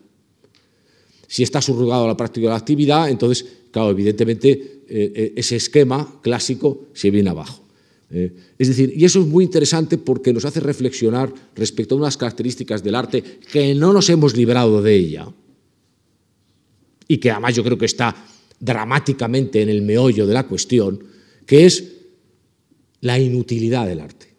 [1.32, 5.32] Si está subrogado a lo práctico y a la actividad, entonces, claro, evidentemente eh, eh,
[5.34, 7.64] ese esquema clásico se viene abajo.
[8.10, 12.18] Eh, es decir, y eso es muy interesante porque nos hace reflexionar respecto a unas
[12.18, 15.26] características del arte que no nos hemos librado de ella,
[17.08, 18.14] y que además yo creo que está
[18.60, 21.02] dramáticamente en el meollo de la cuestión,
[21.46, 21.92] que es
[23.00, 24.34] la inutilidad del arte.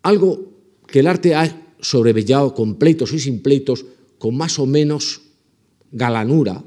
[0.00, 0.54] Algo
[0.86, 3.84] que el arte ha sobrevellado con pleitos y sin pleitos,
[4.18, 5.23] con más o menos
[5.94, 6.62] galanura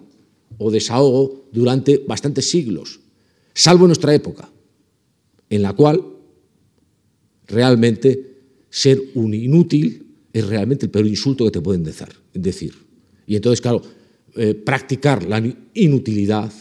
[0.57, 2.99] o desahogo durante bastantes siglos,
[3.53, 4.49] salvo nuestra época,
[5.49, 6.01] en la cual
[7.45, 8.37] realmente
[8.69, 12.73] ser un inútil es realmente el peor insulto que te pueden decir.
[13.25, 13.81] Y entonces, claro,
[14.35, 16.51] eh, practicar la inutilidad,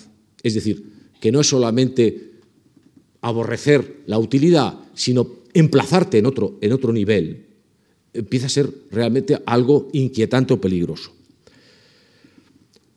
[0.42, 0.84] es decir,
[1.20, 2.32] que no es solamente
[3.20, 7.46] aborrecer la utilidad, sino emplazarte en otro, en otro nivel,
[8.12, 11.15] empieza a ser realmente algo inquietante o peligroso.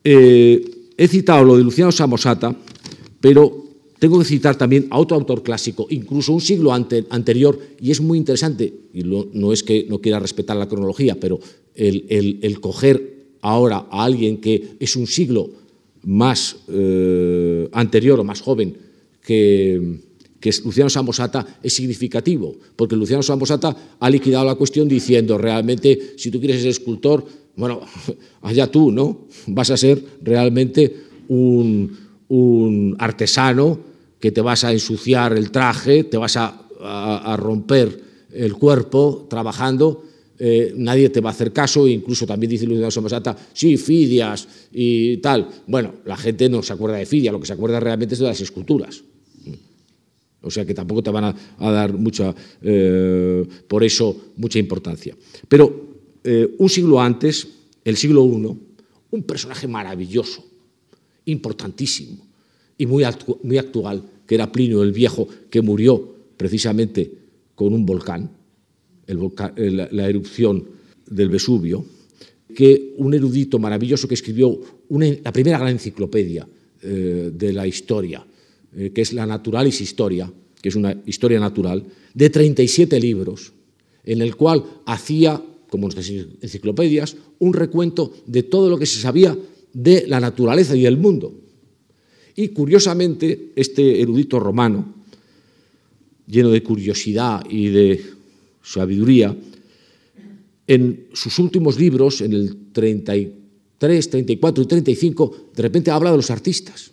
[0.04, 2.54] Eh, he citado lo de Luciano Samosata,
[3.20, 3.64] pero
[3.98, 8.16] tengo que citar también a otro autor clásico, incluso un siglo anterior, y es muy
[8.16, 11.38] interesante, y no es que no quiera respetar la cronología, pero
[11.74, 15.50] el, coger ahora a alguien que es un siglo
[16.02, 18.74] más eh, anterior o más joven
[19.22, 20.00] que,
[20.40, 26.30] que Luciano Samosata es significativo, porque Luciano Samosata ha liquidado la cuestión diciendo realmente, si
[26.30, 27.24] tú quieres ser escultor,
[27.60, 27.80] bueno,
[28.42, 29.26] allá tú, ¿no?
[29.46, 30.96] Vas a ser realmente
[31.28, 32.08] un,
[32.98, 33.78] artesano
[34.18, 36.56] que te vas a ensuciar el traje, te vas a,
[37.36, 38.00] romper
[38.32, 40.04] el cuerpo trabajando
[40.42, 45.18] eh, nadie te va a hacer caso, incluso también dice Luis Somasata, sí, Fidias y
[45.18, 45.46] tal.
[45.66, 48.26] Bueno, la gente no se acuerda de Fidia, lo que se acuerda realmente es de
[48.26, 49.04] las esculturas.
[50.42, 55.14] O sea que tampoco te van a, dar mucha, eh, por eso, mucha importancia.
[55.46, 55.89] Pero
[56.24, 57.48] eh, un siglo antes,
[57.84, 58.56] el siglo I,
[59.10, 60.44] un personaje maravilloso,
[61.26, 62.26] importantísimo
[62.78, 63.04] y muy,
[63.42, 67.10] muy actual, que era Plinio el Viejo, que murió precisamente
[67.54, 68.30] con un volcán,
[69.06, 70.64] la, erupción
[71.06, 71.84] del Vesubio,
[72.54, 74.58] que un erudito maravilloso que escribió
[74.88, 76.46] la primera gran enciclopedia
[76.82, 78.24] eh, de la historia,
[78.74, 83.52] eh, que es la Naturalis Historia, que es una historia natural, de 37 libros,
[84.04, 89.36] en el cual hacía, como nuestras enciclopedias, un recuento de todo lo que se sabía
[89.72, 91.32] de la naturaleza y del mundo.
[92.36, 94.94] Y curiosamente, este erudito romano,
[96.26, 98.04] lleno de curiosidad y de
[98.62, 99.36] sabiduría,
[100.66, 106.30] en sus últimos libros, en el 33, 34 y 35, de repente habla de los
[106.30, 106.92] artistas.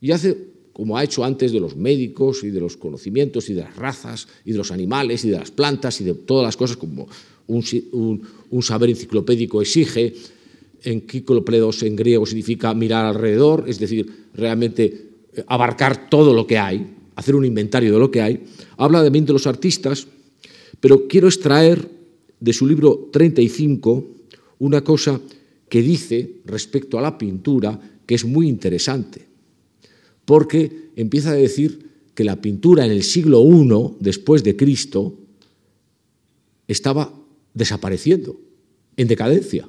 [0.00, 0.36] Y hace,
[0.72, 4.26] como ha hecho antes, de los médicos y de los conocimientos y de las razas
[4.44, 7.06] y de los animales y de las plantas y de todas las cosas como
[7.46, 10.14] un, saber enciclopédico exige.
[10.82, 16.58] En Kikopledos en griego significa mirar alrededor, es decir, realmente eh, abarcar todo lo que
[16.58, 18.44] hay hacer un inventario de lo que hay,
[18.76, 20.06] habla también de los artistas,
[20.80, 21.88] pero quiero extraer
[22.40, 24.06] de su libro 35
[24.58, 25.20] una cosa
[25.68, 29.26] que dice respecto a la pintura que es muy interesante,
[30.24, 35.14] porque empieza a decir que la pintura en el siglo I después de Cristo
[36.68, 37.12] estaba
[37.54, 38.36] desapareciendo,
[38.96, 39.68] en decadencia.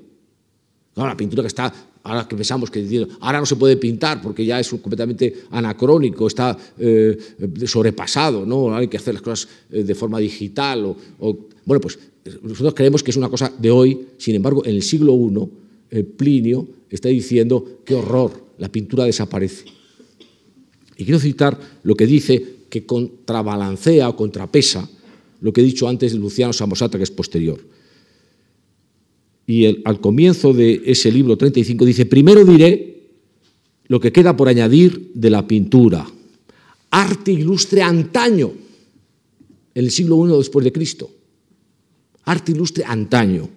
[0.95, 1.71] la pintura que está,
[2.03, 6.57] ahora que pensamos que ahora no se puede pintar porque ya es completamente anacrónico, está
[6.77, 7.17] eh,
[7.65, 8.75] sobrepasado, ¿no?
[8.75, 10.95] hay que hacer las cosas eh, de forma digital.
[11.19, 11.97] O, bueno, pues
[12.41, 15.49] nosotros creemos que es una cosa de hoy, sin embargo, en el siglo I,
[15.91, 19.65] eh, Plinio está diciendo, qué horror, la pintura desaparece.
[20.97, 24.89] Y quiero citar lo que dice que contrabalancea o contrapesa
[25.41, 27.59] lo que he dicho antes de Luciano Samosata, que es posterior.
[29.47, 32.95] Y al comienzo de ese libro 35 dice, primero diré
[33.87, 36.05] lo que queda por añadir de la pintura.
[36.89, 38.51] Arte ilustre antaño,
[39.75, 41.11] en el siglo I después de Cristo.
[42.23, 43.47] Arte ilustre antaño.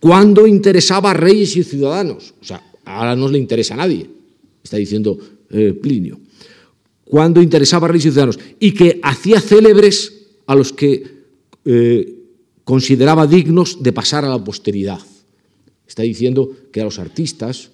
[0.00, 2.34] Cuando interesaba a reyes y ciudadanos.
[2.40, 4.08] O sea, ahora no le interesa a nadie,
[4.62, 5.18] está diciendo
[5.50, 6.18] eh, Plinio.
[7.04, 8.38] Cuando interesaba a reyes y ciudadanos.
[8.58, 10.12] Y que hacía célebres
[10.46, 11.04] a los que
[11.64, 12.21] eh,
[12.72, 14.98] consideraba dignos de pasar a la posteridad.
[15.86, 17.68] Está diciendo que a los artistas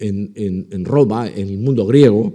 [0.00, 2.34] en, Roma, en el mundo griego,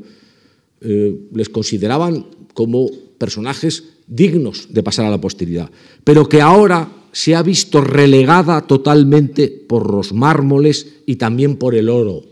[0.80, 2.88] eh, les consideraban como
[3.18, 5.70] personajes dignos de pasar a la posteridad,
[6.05, 11.89] pero que ahora se ha visto relegada totalmente por los mármoles y también por el
[11.89, 12.24] oro.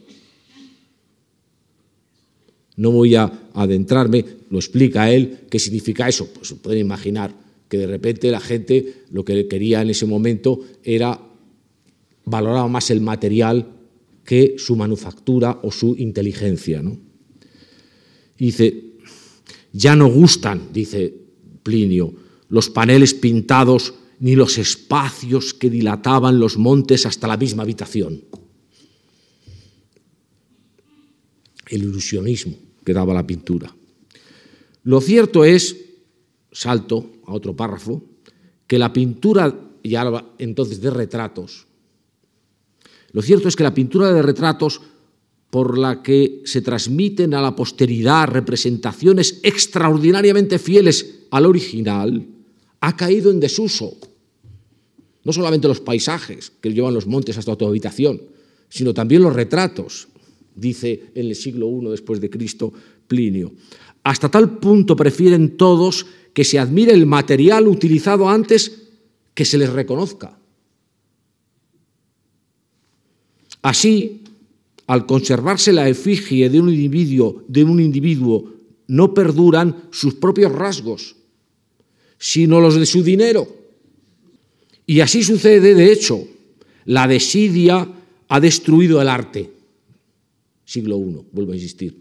[2.78, 6.30] No voy a adentrarme, lo explica él, qué significa eso.
[6.34, 11.22] Pues pueden imaginar que de repente la gente lo que quería en ese momento era
[12.26, 13.74] valoraba más el material
[14.26, 16.82] que su manufactura o su inteligencia.
[16.82, 16.98] ¿no?
[18.38, 18.84] dice,
[19.72, 21.14] ya no gustan, dice
[21.64, 22.14] Plinio,
[22.50, 28.24] los paneles pintados ni los espacios que dilataban los montes hasta la misma habitación.
[31.70, 33.74] El ilusionismo que daba la pintura.
[34.84, 35.76] Lo cierto es,
[36.52, 38.04] salto a otro párrafo,
[38.66, 39.54] que la pintura,
[39.84, 41.68] ya entonces de retratos,
[43.12, 44.82] lo cierto es que la pintura de retratos
[45.50, 52.28] por la que se transmiten a la posteridad representaciones extraordinariamente fieles al original,
[52.82, 53.98] ha caído en desuso.
[55.24, 58.22] No solamente los paisajes que llevan los montes hasta tu habitación,
[58.70, 60.10] sino también los retratos,
[60.56, 62.74] dice en el siglo I después de Cristo
[63.08, 63.54] Plinio.
[64.04, 66.06] Hasta tal punto prefieren todos
[66.38, 68.84] que se admire el material utilizado antes
[69.34, 70.38] que se les reconozca.
[73.64, 74.22] Así,
[74.86, 78.54] al conservarse la efigie de un individuo, de un individuo
[78.86, 81.16] no perduran sus propios rasgos,
[82.20, 83.48] sino los de su dinero.
[84.86, 86.24] Y así sucede, de hecho,
[86.86, 87.92] la desidia
[88.28, 89.50] ha destruido el arte
[90.66, 91.98] siglo I, vuelvo a insistir.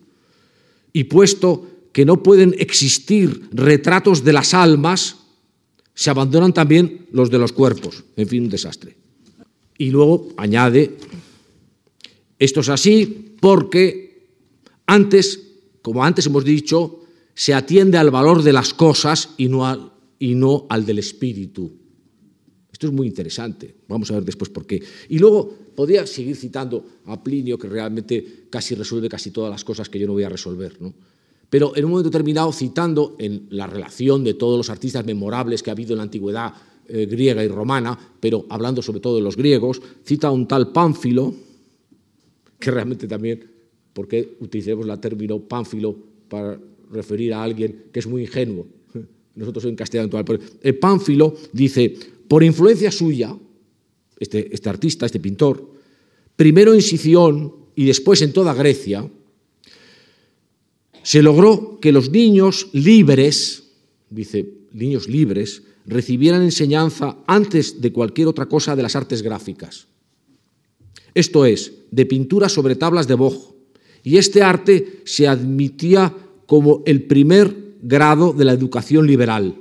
[0.92, 5.16] Y puesto que no pueden existir retratos de las almas,
[5.94, 8.04] se abandonan también los de los cuerpos.
[8.16, 8.98] En fin, un desastre.
[9.78, 10.98] Y luego añade,
[12.38, 14.28] esto es así porque
[14.84, 15.40] antes,
[15.80, 17.00] como antes hemos dicho,
[17.32, 21.72] se atiende al valor de las cosas y no al, y no al del espíritu.
[22.70, 24.82] Esto es muy interesante, vamos a ver después por qué.
[25.08, 29.88] Y luego podría seguir citando a Plinio, que realmente casi resuelve casi todas las cosas
[29.88, 30.76] que yo no voy a resolver.
[30.78, 30.92] ¿no?
[31.48, 35.70] Pero en un momento determinado, citando en la relación de todos los artistas memorables que
[35.70, 36.52] ha habido en la antigüedad
[36.88, 40.72] eh, griega y romana, pero hablando sobre todo de los griegos, cita a un tal
[40.72, 41.34] Pánfilo,
[42.58, 43.44] que realmente también,
[43.92, 45.96] ¿por qué utilicemos el término Pánfilo
[46.28, 46.58] para
[46.90, 48.66] referir a alguien que es muy ingenuo?
[49.34, 50.10] Nosotros en castellano,
[50.62, 51.94] el Pánfilo dice,
[52.28, 53.36] por influencia suya,
[54.18, 55.68] este, este, artista, este pintor,
[56.36, 59.08] primero en Sición y después en toda Grecia,
[61.06, 63.62] se logró que los niños libres,
[64.10, 69.86] dice, niños libres, recibieran enseñanza antes de cualquier otra cosa de las artes gráficas.
[71.14, 73.54] Esto es, de pintura sobre tablas de boj.
[74.02, 76.12] Y este arte se admitía
[76.44, 79.54] como el primer grado de la educación liberal.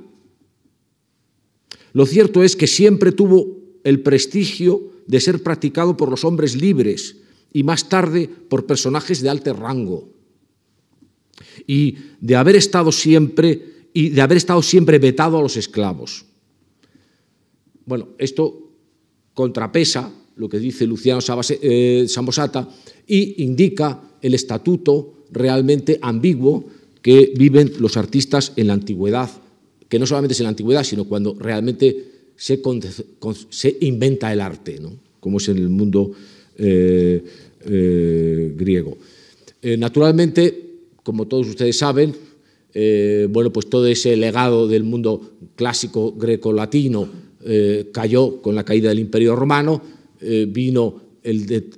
[1.92, 7.18] Lo cierto es que siempre tuvo el prestigio de ser practicado por los hombres libres
[7.52, 10.15] y más tarde por personajes de alto rango.
[11.66, 16.26] Y de haber estado siempre y de haber estado siempre vetado a los esclavos.
[17.86, 18.72] Bueno, esto
[19.32, 22.68] contrapesa lo que dice Luciano eh, Samosata
[23.06, 26.66] y indica el estatuto realmente ambiguo
[27.00, 29.30] que viven los artistas en la antigüedad,
[29.88, 32.60] que no solamente es en la antigüedad, sino cuando realmente se,
[33.80, 34.78] inventa el arte,
[35.20, 36.12] como es en el mundo
[36.58, 37.24] eh,
[37.64, 38.98] eh, griego.
[39.62, 40.65] Naturalmente,
[41.06, 42.16] como todos ustedes saben,
[43.30, 47.08] bueno, pues todo ese legado del mundo clásico greco-latino
[47.92, 49.80] cayó con la caída del Imperio Romano,
[50.48, 51.70] vino el,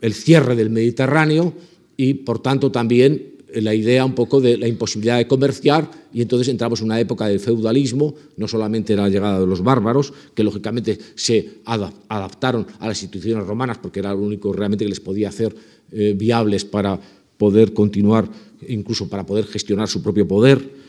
[0.00, 1.52] el cierre del Mediterráneo
[1.98, 6.48] y, por tanto, también la idea un poco de la imposibilidad de comerciar y entonces
[6.48, 10.98] entramos en una época del feudalismo, no solamente la llegada de los bárbaros, que lógicamente
[11.14, 15.54] se adaptaron a las instituciones romanas porque era lo único realmente que les podía hacer
[15.92, 16.98] eh, viables para
[17.36, 18.28] poder continuar,
[18.66, 20.86] incluso para poder gestionar su propio poder,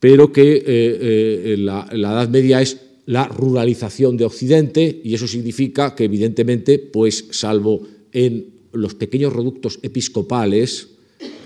[0.00, 5.28] pero que eh, eh, la, la Edad Media es la ruralización de Occidente y eso
[5.28, 10.88] significa que evidentemente, pues salvo en los pequeños reductos episcopales,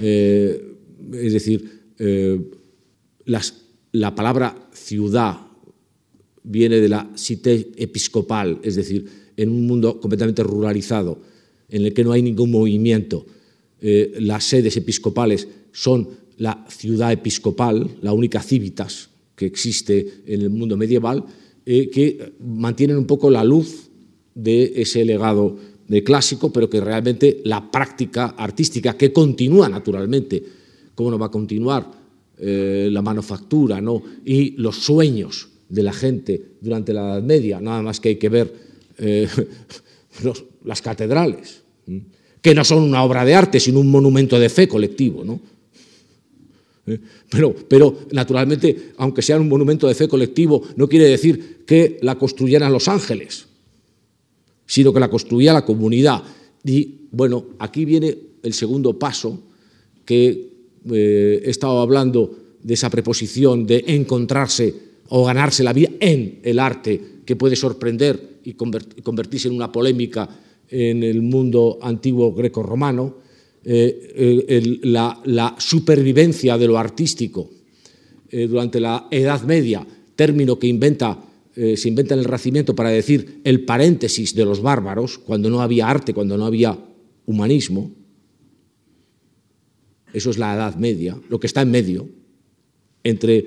[0.01, 0.77] eh,
[1.13, 2.41] es decir, eh,
[3.93, 5.39] la palabra ciudad
[6.43, 9.07] viene de la cité episcopal, es decir,
[9.37, 11.21] en un mundo completamente ruralizado,
[11.69, 13.27] en el que no hay ningún movimiento.
[13.81, 16.09] Eh, las sedes episcopales son
[16.39, 21.25] la ciudad episcopal, la única civitas que existe en el mundo medieval,
[21.65, 23.91] que mantienen un poco la luz
[24.37, 25.59] de ese legado
[25.89, 30.43] de clásico, pero que realmente la práctica artística, que continúa naturalmente,
[30.95, 31.87] ¿cómo no va a continuar
[32.39, 34.03] eh, la manufactura ¿no?
[34.25, 37.61] y los sueños de la gente durante la Edad Media?
[37.61, 38.53] Nada más que hay que ver
[38.99, 39.29] eh,
[40.65, 41.63] las catedrales,
[42.43, 45.25] que no son una obra de arte, sino un monumento de fe colectivo.
[45.25, 45.41] ¿no?
[46.87, 46.99] ¿Eh?
[47.31, 52.17] Pero, pero, naturalmente, aunque sea un monumento de fe colectivo, no quiere decir que la
[52.17, 53.46] construyeran los ángeles
[54.67, 56.23] sino que la construía la comunidad.
[56.65, 59.41] Y bueno, aquí viene el segundo paso
[60.05, 60.51] que
[60.91, 64.75] eh, he estado hablando de esa preposición de encontrarse
[65.09, 70.29] o ganarse la vida en el arte, que puede sorprender y convertirse en una polémica
[70.69, 73.17] en el mundo antiguo greco-romano,
[73.65, 77.51] eh, eh, la, supervivencia de lo artístico
[78.31, 81.17] durante la Edad Media, término que inventa
[81.57, 85.63] eh, se inventa en el Renacimiento para decir el paréntesis de los bárbaros, cuando no
[85.63, 86.79] había arte, cuando no había
[87.25, 87.91] humanismo.
[90.13, 92.09] Eso es la Edad Media, lo que está en medio,
[93.03, 93.47] entre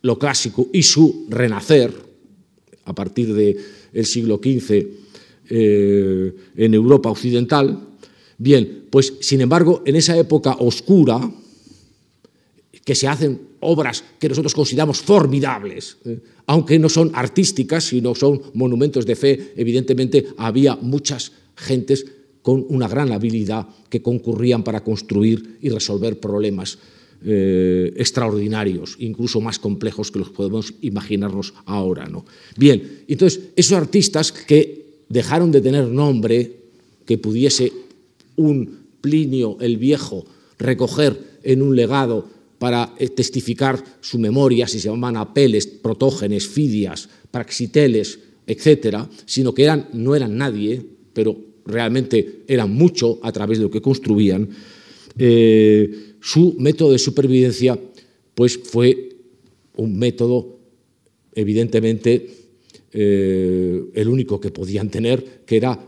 [0.00, 1.92] lo clásico y su renacer,
[2.86, 4.86] a partir del siglo XV
[5.50, 7.88] eh, en Europa occidental.
[8.38, 11.30] Bien, pues sin embargo, en esa época oscura,
[12.84, 18.40] que se hacen obras que nosotros consideramos formidables, eh, aunque no son artísticas, sino son
[18.54, 22.04] monumentos de fe, evidentemente había muchas gentes
[22.42, 26.78] con una gran habilidad que concurrían para construir y resolver problemas
[27.24, 32.04] eh, extraordinarios, incluso más complejos que los podemos imaginarnos ahora.
[32.04, 32.26] ¿no?
[32.56, 36.52] Bien, entonces esos artistas que dejaron de tener nombre,
[37.06, 37.72] que pudiese
[38.36, 40.26] un Plinio el Viejo
[40.58, 42.28] recoger en un legado
[42.64, 49.64] para eh, testificar su memoria, si se llamaban apeles, protógenes, fidias, praxiteles, etcétera, sino que
[49.64, 50.80] eran, no eran nadie,
[51.12, 51.36] pero
[51.66, 54.48] realmente eran mucho a través de lo que construían,
[55.18, 57.78] eh, su método de supervivencia
[58.34, 59.10] pues fue
[59.76, 60.56] un método
[61.34, 62.26] evidentemente
[62.94, 65.78] eh, el único que podían tener, que era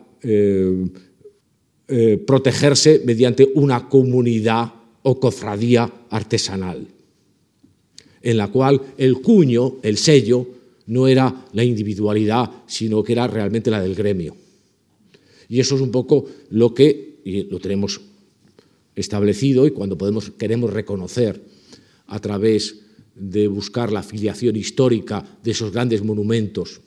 [2.26, 4.75] protegerse mediante una comunidad
[5.06, 10.46] o cofradía artesanal, en la cual el cuño, el sello,
[10.86, 14.34] no era la individualidad, sino que era realmente la del gremio.
[15.48, 18.00] Y eso es un poco lo que y lo tenemos
[18.94, 21.40] establecido y cuando podemos, queremos reconocer
[22.06, 22.82] a través
[23.14, 26.80] de buscar la afiliación histórica de esos grandes monumentos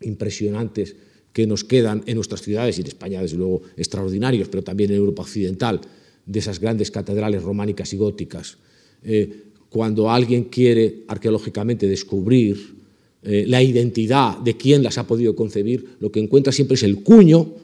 [0.00, 0.96] impresionantes
[1.32, 4.96] que nos quedan en nuestras ciudades y en España, desde luego, extraordinarios, pero también en
[4.96, 5.80] Europa Occidental,
[6.26, 8.58] de esas grandes catedrales románicas y góticas.
[9.02, 12.76] Eh, cuando alguien quiere arqueológicamente descubrir
[13.22, 17.02] eh, la identidad de quién las ha podido concebir, lo que encuentra siempre es el
[17.02, 17.54] cuño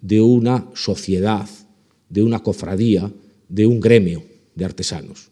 [0.00, 1.48] de una sociedad,
[2.08, 3.10] de una cofradía,
[3.48, 4.22] de un gremio
[4.54, 5.30] de artesanos.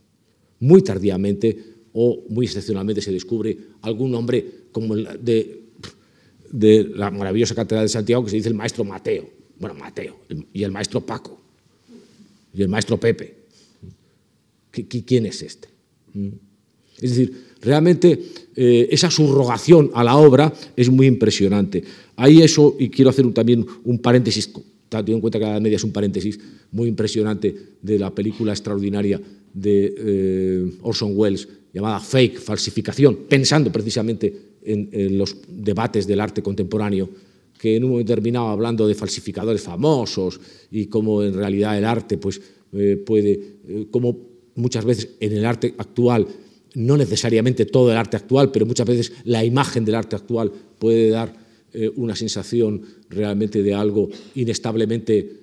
[0.58, 1.56] Muy tardíamente
[1.92, 5.62] o muy excepcionalmente se descubre algún nombre como el de,
[6.50, 9.28] de la maravillosa catedral de Santiago que se dice el maestro Mateo.
[9.60, 10.16] Bueno, Mateo
[10.52, 11.43] y el maestro Paco
[12.54, 13.34] y el maestro Pepe.
[14.70, 15.68] ¿Quién es este?
[16.12, 16.28] ¿Mm?
[17.00, 18.18] Es decir, realmente
[18.54, 21.82] eh, esa subrogación a la obra es muy impresionante.
[22.16, 24.50] Hay eso, y quiero hacer también un paréntesis
[24.88, 26.38] teniendo en cuenta que la Media es un paréntesis
[26.70, 29.20] muy impresionante de la película extraordinaria
[29.52, 34.32] de eh, Orson Welles llamada Fake, falsificación, pensando precisamente
[34.62, 37.10] en, en, los debates del arte contemporáneo,
[37.64, 40.38] que en un momento determinado, hablando de falsificadores famosos
[40.70, 42.38] y cómo en realidad el arte pues,
[42.74, 43.32] eh, puede,
[43.66, 44.18] eh, como
[44.56, 46.26] muchas veces en el arte actual,
[46.74, 51.08] no necesariamente todo el arte actual, pero muchas veces la imagen del arte actual puede
[51.08, 51.34] dar
[51.72, 55.40] eh, una sensación realmente de algo inestablemente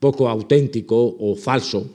[0.00, 1.86] poco auténtico o falso,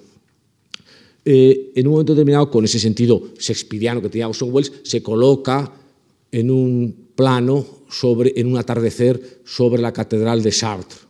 [1.25, 5.71] eh, en un momento determinado, con ese sentido shakespeariano que tenía Orson Welles, se coloca
[6.31, 11.07] en un plano, sobre, en un atardecer, sobre la catedral de Chartres.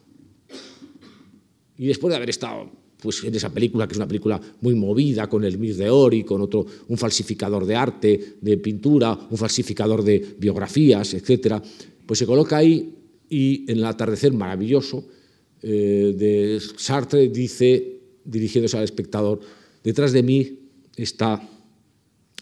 [1.78, 2.70] Y después de haber estado
[3.02, 6.24] pues, en esa película, que es una película muy movida, con el Mir de Ori,
[6.24, 11.62] con otro, un falsificador de arte, de pintura, un falsificador de biografías, etc.,
[12.06, 12.96] pues se coloca ahí
[13.30, 15.06] y en el atardecer maravilloso
[15.62, 19.40] eh, de Sartre dice, dirigiéndose al espectador,
[19.84, 20.60] detrás de mí
[20.98, 21.42] está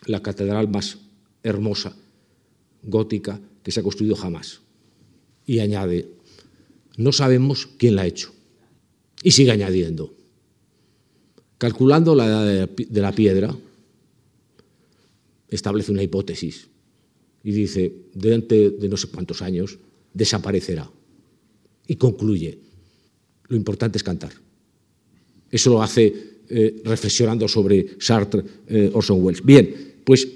[0.06, 0.98] la catedral más
[1.44, 1.96] hermosa,
[2.84, 4.62] gótica, que se ha construido jamás.
[5.46, 6.10] Y añade,
[6.98, 8.34] no sabemos quién la ha hecho.
[9.24, 10.14] Y sigue añadiendo,
[11.58, 13.56] calculando la edad de la piedra,
[15.48, 16.68] establece una hipótesis
[17.44, 19.78] y dice, dentro de no sé cuántos años,
[20.14, 20.90] desaparecerá.
[21.88, 22.58] Y concluye,
[23.48, 24.32] lo importante es cantar.
[25.50, 26.14] Eso lo hace
[26.50, 29.44] eh, reflexionando sobre Sartre, eh, Orson Welles.
[29.44, 30.28] Bien, pues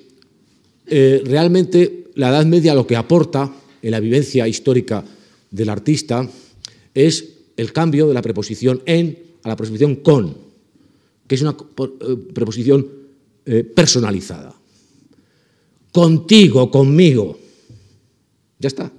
[0.87, 5.03] eh, realmente la Edad Media lo que aporta en la vivencia histórica
[5.51, 6.27] del artista
[6.93, 7.25] es
[7.57, 10.35] el cambio de la preposición en a la preposición con,
[11.27, 11.55] que es una
[12.33, 12.89] preposición
[13.75, 14.55] personalizada.
[15.91, 17.37] Contigo, conmigo.
[18.57, 18.91] Ya está.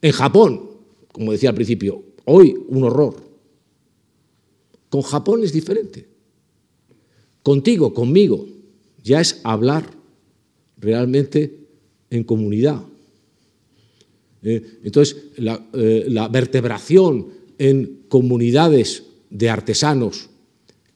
[0.00, 0.70] En Japón,
[1.10, 3.16] como decía al principio, Hoy un horror.
[4.90, 6.06] Con Japón es diferente.
[7.42, 8.46] Contigo, conmigo,
[9.02, 9.90] ya es hablar
[10.80, 11.52] realmente
[12.10, 12.82] en comunidad.
[14.42, 17.26] Eh, entonces, eh, la, vertebración
[17.58, 20.30] en comunidades de artesanos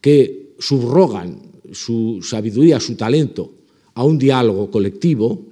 [0.01, 1.41] que subrogan
[1.73, 3.53] su sabiduría, su talento
[3.95, 5.47] a un diálogo colectivo,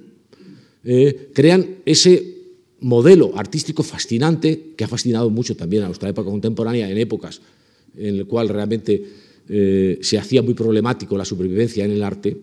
[0.83, 2.37] eh, crean ese
[2.79, 7.41] modelo artístico fascinante que ha fascinado mucho también a nuestra época contemporánea en épocas
[7.95, 9.21] en el cual realmente
[10.01, 12.37] se hacía muy problemático la supervivencia en el arte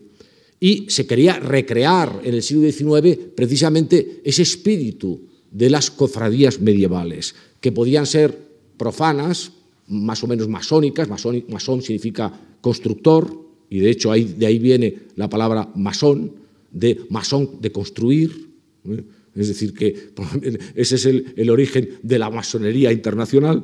[0.59, 7.35] y se quería recrear en el siglo XIX precisamente ese espíritu de las cofradías medievales,
[7.59, 8.37] que podían ser
[8.77, 9.51] profanas,
[9.87, 12.31] más o menos masónicas, masón, significa
[12.61, 16.33] constructor, y de hecho de ahí viene la palabra masón,
[16.71, 18.49] de masón de construir,
[18.85, 19.03] ¿eh?
[19.35, 20.11] Es decir, que
[20.75, 23.63] ese es el, origen de la masonería internacional.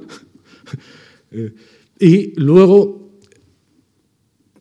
[1.99, 3.11] y luego,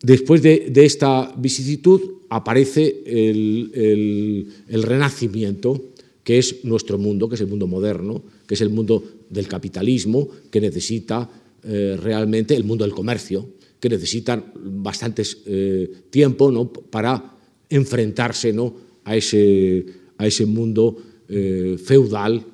[0.02, 5.90] después de, esta vicisitud, aparece el, renacimiento,
[6.22, 10.28] que es nuestro mundo, que es el mundo moderno, que es el mundo del capitalismo,
[10.50, 11.28] que necesita
[11.62, 13.46] eh, realmente el mundo del comercio,
[13.78, 17.36] que necesita bastante eh, tiempo para
[17.68, 18.74] enfrentarse ¿no?
[19.04, 20.96] a ese a ese mundo
[21.28, 22.44] eh, feudal,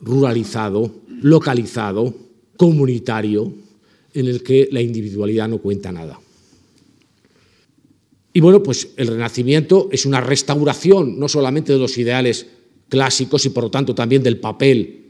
[0.00, 0.90] ruralizado,
[1.22, 2.14] localizado,
[2.56, 3.52] comunitario,
[4.14, 6.18] en el que la individualidad no cuenta nada.
[8.32, 12.46] Y bueno, pues el Renacimiento es una restauración no solamente de los ideales
[12.88, 15.00] clásicos y por lo tanto también del papel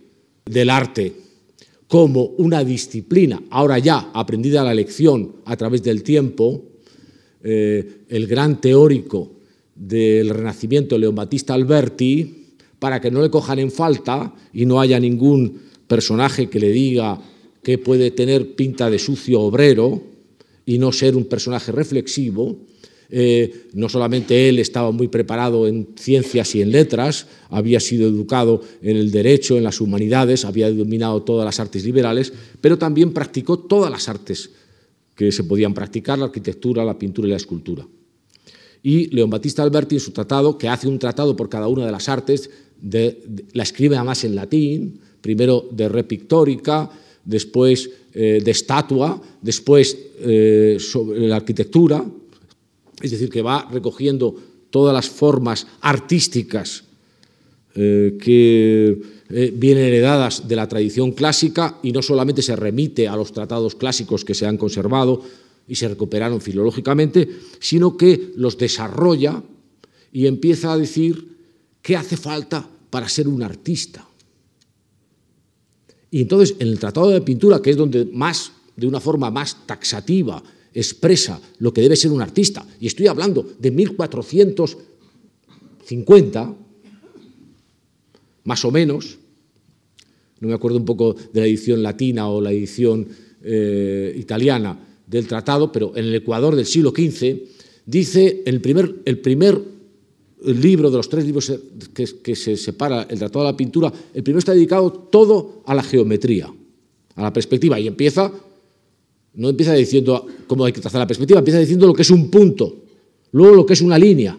[0.45, 1.13] del arte
[1.87, 6.63] como una disciplina, ahora ya aprendida la lección a través del tiempo,
[7.43, 9.33] eh, el gran teórico
[9.75, 15.01] del Renacimiento, León Battista Alberti, para que no le cojan en falta y no haya
[15.01, 17.21] ningún personaje que le diga
[17.63, 20.01] que puede tener pinta de sucio obrero
[20.65, 22.57] y no ser un personaje reflexivo.
[23.13, 28.63] Eh, no solamente él estaba muy preparado en ciencias y en letras, había sido educado
[28.83, 33.59] en el derecho, en las humanidades, había dominado todas las artes liberales, pero también practicó
[33.59, 34.51] todas las artes
[35.17, 37.87] que se podían practicar, la arquitectura, la pintura y la escultura.
[38.83, 41.93] Y León Battista Alberti, en su tratado, que hace un tratado por cada una de
[41.93, 42.49] las artes,
[43.53, 46.91] la escribe además en latín, primero de re pictórica,
[47.25, 52.05] después eh, de estatua, después eh, sobre la arquitectura,
[53.01, 54.35] es decir, que va recogiendo
[54.71, 56.85] todas las formas artísticas
[57.75, 59.21] eh, que
[59.55, 64.25] vienen heredadas de la tradición clásica y no solamente se remite a los tratados clásicos
[64.25, 65.23] que se han conservado,
[65.71, 67.29] y se recuperaron filológicamente,
[67.61, 69.41] sino que los desarrolla
[70.13, 71.37] y empieza a decir
[71.81, 74.05] qué hace falta para ser un artista.
[76.11, 79.65] Y entonces, en el Tratado de Pintura, que es donde más, de una forma más
[79.65, 80.43] taxativa,
[80.75, 86.55] expresa lo que debe ser un artista, y estoy hablando de 1450,
[88.45, 89.19] más o menos,
[90.41, 93.07] no me acuerdo un poco de la edición latina o la edición
[93.43, 97.37] eh, italiana del tratado, pero en el Ecuador del siglo XV,
[97.85, 99.61] dice el primer, el primer
[100.45, 101.53] libro de los tres libros
[101.93, 105.75] que, que, se separa el Tratado de la Pintura, el primero está dedicado todo a
[105.75, 106.53] la geometría,
[107.17, 108.33] a la perspectiva, y empieza,
[109.35, 112.31] no empieza diciendo cómo hay que trazar la perspectiva, empieza diciendo lo que es un
[112.31, 112.85] punto,
[113.33, 114.39] luego lo que es una línea.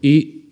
[0.00, 0.44] Y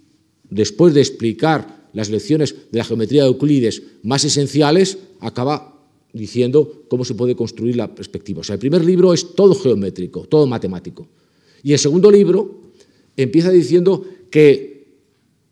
[0.49, 5.77] después de explicar las lecciones de la geometría de Euclides más esenciales, acaba
[6.13, 8.41] diciendo cómo se puede construir la perspectiva.
[8.41, 11.09] O sea, el primer libro es todo geométrico, todo matemático.
[11.63, 12.73] Y el segundo libro
[13.17, 14.71] empieza diciendo que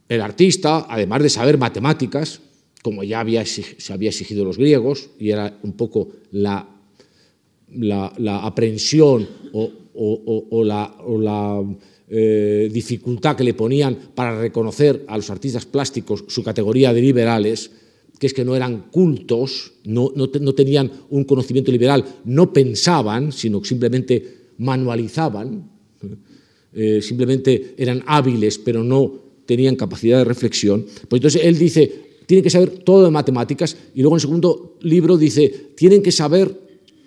[0.09, 2.41] el artista, además de saber matemáticas,
[2.83, 6.78] como ya se había exigido los griegos, y era un poco la,
[7.73, 11.65] la, la aprensión o, la,
[12.11, 17.71] eh, dificultad que le ponían para reconocer a los artistas plásticos su categoría de liberales,
[18.19, 23.63] que es que no eran cultos, no, no, tenían un conocimiento liberal, no pensaban, sino
[23.63, 25.71] simplemente manualizaban,
[26.73, 30.85] eh, simplemente eran hábiles, pero no tenían capacidad de reflexión.
[31.09, 31.93] Pues entonces él dice,
[32.27, 36.13] tienen que saber todo de matemáticas, y luego en el segundo libro dice, tienen que
[36.13, 36.55] saber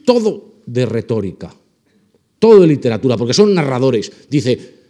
[0.05, 1.53] todo de retórica,
[2.39, 4.11] todo de literatura, porque son narradores.
[4.29, 4.81] Dice,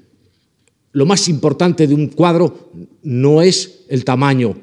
[0.93, 2.72] lo más importante de un cuadro
[3.03, 4.55] no es el tamaño,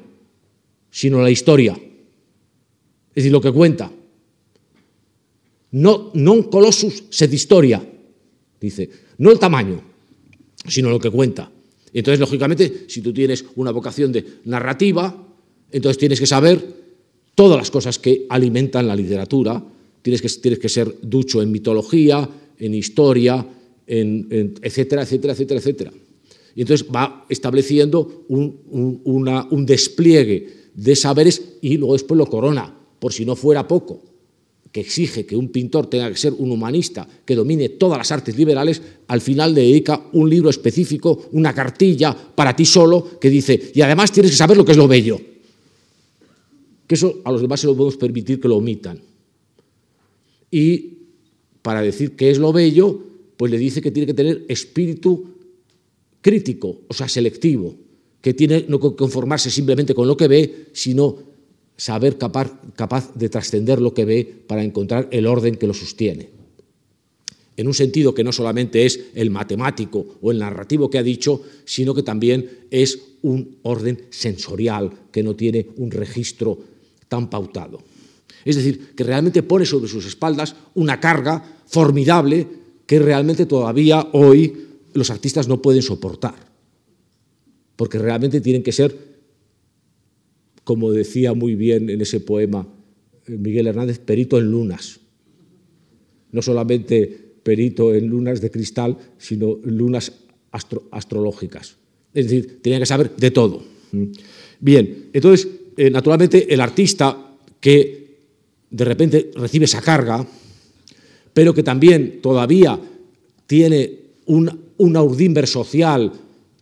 [0.91, 1.73] sino la historia.
[1.73, 3.91] Es decir, lo que cuenta.
[5.71, 7.77] No, non colossus sed historia,
[8.57, 8.89] dice,
[9.21, 9.77] no el tamaño,
[10.65, 11.45] sino lo que cuenta.
[11.93, 15.13] Entonces, lógicamente, si tú tienes una vocación de narrativa,
[15.71, 16.57] entonces tienes que saber
[17.35, 19.63] todas las cosas que alimentan la literatura,
[20.01, 23.45] tienes que, tienes que ser ducho en mitología, en historia,
[23.87, 25.93] en, etcétera, etcétera, etcétera, etcétera.
[26.55, 32.75] Y entonces va estableciendo un, un, un despliegue de saberes y luego después lo corona,
[32.99, 34.03] por si no fuera poco,
[34.71, 38.37] que exige que un pintor tenga que ser un humanista que domine todas las artes
[38.37, 43.71] liberales, al final le dedica un libro específico, una cartilla para ti solo, que dice,
[43.73, 45.19] y además tienes que saber lo que es lo bello.
[46.85, 49.08] Que eso a los demás se lo podemos permitir que lo omitan.
[50.51, 50.97] Y
[51.61, 53.03] para decir qué es lo bello,
[53.37, 55.35] pues le dice que tiene que tener espíritu
[56.21, 57.75] crítico, o sea, selectivo
[58.21, 61.17] que tiene no conformarse simplemente con lo que ve, sino
[61.77, 66.29] saber capaz, capaz de trascender lo que ve para encontrar el orden que lo sostiene.
[67.55, 71.41] En un sentido que no solamente es el matemático o el narrativo que ha dicho,
[71.65, 76.57] sino que también es un orden sensorial que no tiene un registro
[77.07, 77.81] tan pautado.
[78.45, 82.47] Es decir, que realmente pone sobre sus espaldas una carga formidable
[82.85, 86.49] que realmente todavía hoy los artistas no pueden soportar
[87.79, 88.93] porque realmente tienen que ser,
[90.65, 92.67] como decía muy bien en ese poema
[93.25, 94.99] eh, Miguel Hernández, perito en lunas.
[96.33, 97.07] No solamente
[97.41, 100.11] perito en lunas de cristal, sino lunas
[100.51, 101.77] astro astrológicas.
[102.13, 103.63] Es decir, tenían que saber de todo.
[104.59, 108.08] Bien, entonces, eh, naturalmente, el artista que
[108.71, 110.25] de repente recibe esa carga,
[111.33, 112.79] pero que también todavía
[113.47, 116.11] tiene un, un social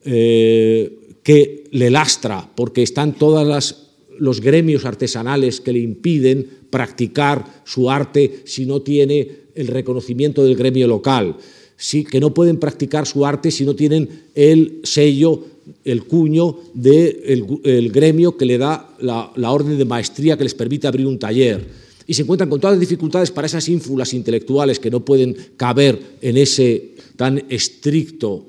[0.06, 3.76] eh, que le lastra, porque están todos
[4.20, 10.56] los gremios artesanales que le impiden practicar su arte si no tiene el reconocimiento del
[10.56, 11.36] gremio local,
[11.76, 15.44] sí, que no pueden practicar su arte si no tienen el sello,
[15.84, 20.56] el cuño del de gremio que le da la, la orden de maestría que les
[20.56, 24.80] permite abrir un taller y se encuentran con todas las dificultades para esas ínfulas intelectuales
[24.80, 28.48] que no pueden caber en ese tan estricto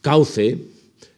[0.00, 0.58] cauce,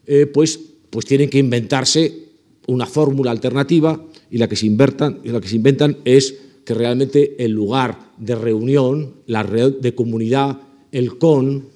[0.06, 2.28] eh, pues, pues tienen que inventarse
[2.66, 6.34] una fórmula alternativa y la que, se inventan, y la que se inventan es
[6.66, 10.60] que realmente el lugar de reunión, la red de comunidad,
[10.92, 11.66] el con,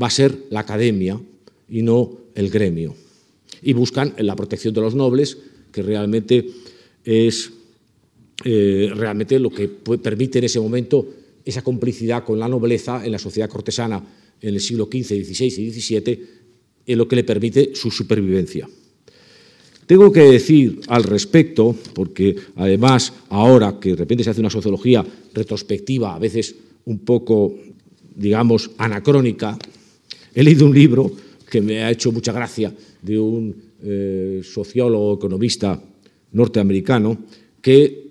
[0.00, 1.18] va a ser la academia
[1.66, 2.94] y no el gremio.
[3.62, 5.38] Y buscan la protección de los nobles,
[5.72, 6.46] que realmente
[7.04, 7.52] es
[8.44, 11.06] eh, realmente lo que permite en ese momento
[11.44, 14.02] esa complicidad con la nobleza en la sociedad cortesana
[14.40, 16.20] en el siglo XV, XVI y XVII,
[16.86, 18.68] en lo que le permite su supervivencia.
[19.86, 25.06] Tengo que decir al respecto, porque además ahora que de repente se hace una sociología
[25.32, 27.54] retrospectiva, a veces un poco,
[28.14, 29.56] digamos, anacrónica,
[30.34, 31.12] he leído un libro
[31.48, 35.80] que me ha hecho mucha gracia de un eh, sociólogo economista
[36.32, 37.16] norteamericano
[37.62, 38.05] que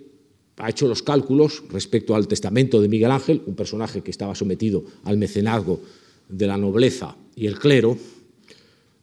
[0.57, 4.83] ha hecho los cálculos respecto al testamento de Miguel Ángel, un personaje que estaba sometido
[5.03, 5.81] al mecenazgo
[6.29, 7.97] de la nobleza y el clero,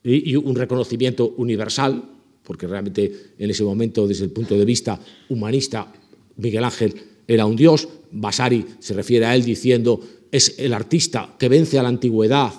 [0.05, 2.03] y, un reconocimiento universal,
[2.42, 4.98] porque realmente en ese momento, desde el punto de vista
[5.28, 5.92] humanista,
[6.38, 6.94] Miguel Ángel
[7.28, 7.88] era un dios.
[8.11, 10.00] Vasari se refiere a él diciendo,
[10.30, 12.53] es el artista que vence a la antigüedad,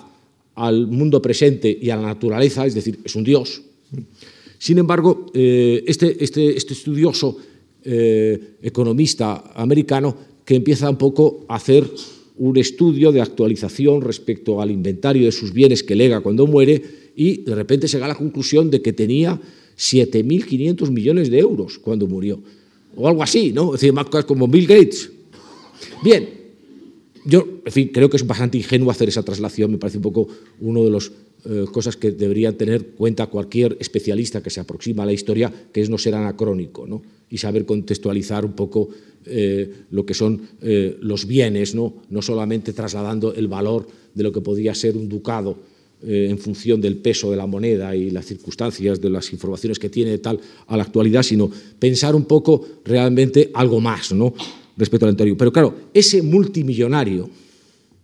[0.54, 3.62] al mundo presente y a la naturaleza, es decir, es un dios.
[4.58, 7.36] Sin embargo, eh, este, este, este, estudioso
[7.84, 11.84] eh, economista americano que empieza un poco a hacer
[12.36, 16.82] un estudio de actualización respecto al inventario de sus bienes que lega cuando muere
[17.14, 19.40] y de repente se llega a la conclusión de que tenía
[19.78, 22.40] 7.500 millones de euros cuando murió,
[22.96, 23.74] o algo así, ¿no?
[23.74, 25.10] Es decir, más cosas como Bill Gates.
[26.02, 26.28] Bien,
[27.24, 30.28] yo, en fin, creo que es bastante ingenuo hacer esa traslación, me parece un poco
[30.60, 31.10] uno de las
[31.44, 35.80] eh, cosas que debería tener cuenta cualquier especialista que se aproxima a la historia, que
[35.80, 37.02] es no ser anacrónico, ¿no?
[37.34, 38.90] Y saber contextualizar un poco
[39.26, 41.96] eh, lo que son eh, los bienes, ¿no?
[42.08, 45.58] no solamente trasladando el valor de lo que podría ser un ducado
[46.00, 49.90] eh, en función del peso de la moneda y las circunstancias de las informaciones que
[49.90, 54.32] tiene tal a la actualidad, sino pensar un poco realmente algo más ¿no?
[54.76, 55.36] respecto al anterior.
[55.36, 57.28] Pero claro, ese multimillonario,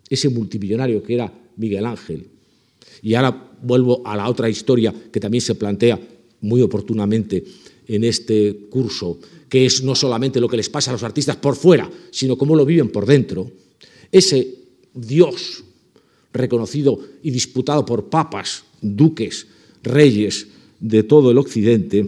[0.08, 2.26] ese multimillonario que era Miguel Ángel,
[3.00, 6.00] y ahora vuelvo a la otra historia que también se plantea
[6.40, 7.44] muy oportunamente
[7.94, 9.18] en este curso,
[9.48, 12.54] que es no solamente lo que les pasa a los artistas por fuera, sino cómo
[12.54, 13.50] lo viven por dentro,
[14.12, 14.54] ese
[14.94, 15.64] Dios
[16.32, 19.48] reconocido y disputado por papas, duques,
[19.82, 20.46] reyes
[20.78, 22.06] de todo el occidente,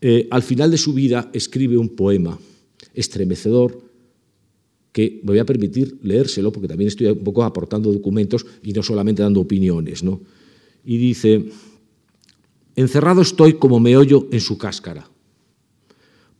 [0.00, 2.38] eh, al final de su vida escribe un poema
[2.92, 3.80] estremecedor
[4.92, 8.82] que me voy a permitir leérselo porque también estoy un poco aportando documentos y no
[8.82, 10.02] solamente dando opiniones.
[10.02, 10.20] ¿no?
[10.84, 11.46] Y dice,
[12.76, 15.08] encerrado estoy como meollo en su cáscara,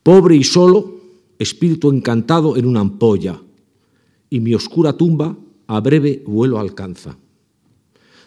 [0.03, 1.01] pobre y solo,
[1.39, 3.41] espíritu encantado en una ampolla,
[4.31, 7.19] y mi oscura tumba a breve vuelo alcanza,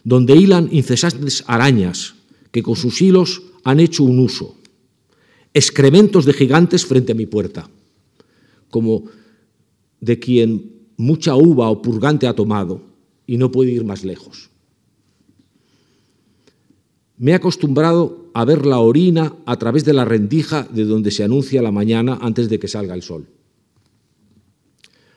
[0.03, 2.15] donde hilan incesantes arañas
[2.51, 4.55] que con sus hilos han hecho un uso,
[5.53, 7.69] excrementos de gigantes frente a mi puerta,
[8.69, 9.05] como
[9.99, 12.81] de quien mucha uva o purgante ha tomado
[13.25, 14.49] y no puede ir más lejos.
[17.17, 21.23] Me he acostumbrado a ver la orina a través de la rendija de donde se
[21.23, 23.27] anuncia la mañana antes de que salga el sol.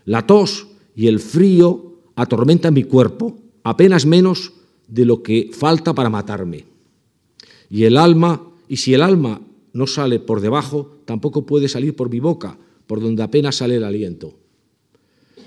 [0.05, 4.53] La tos y el frío atormenta mi cuerpo, apenas menos
[4.87, 6.65] de lo que falta para matarme.
[7.69, 9.41] Y el alma, y si el alma
[9.73, 13.85] no sale por debajo, tampoco puede salir por mi boca, por donde apenas sale el
[13.85, 14.39] aliento.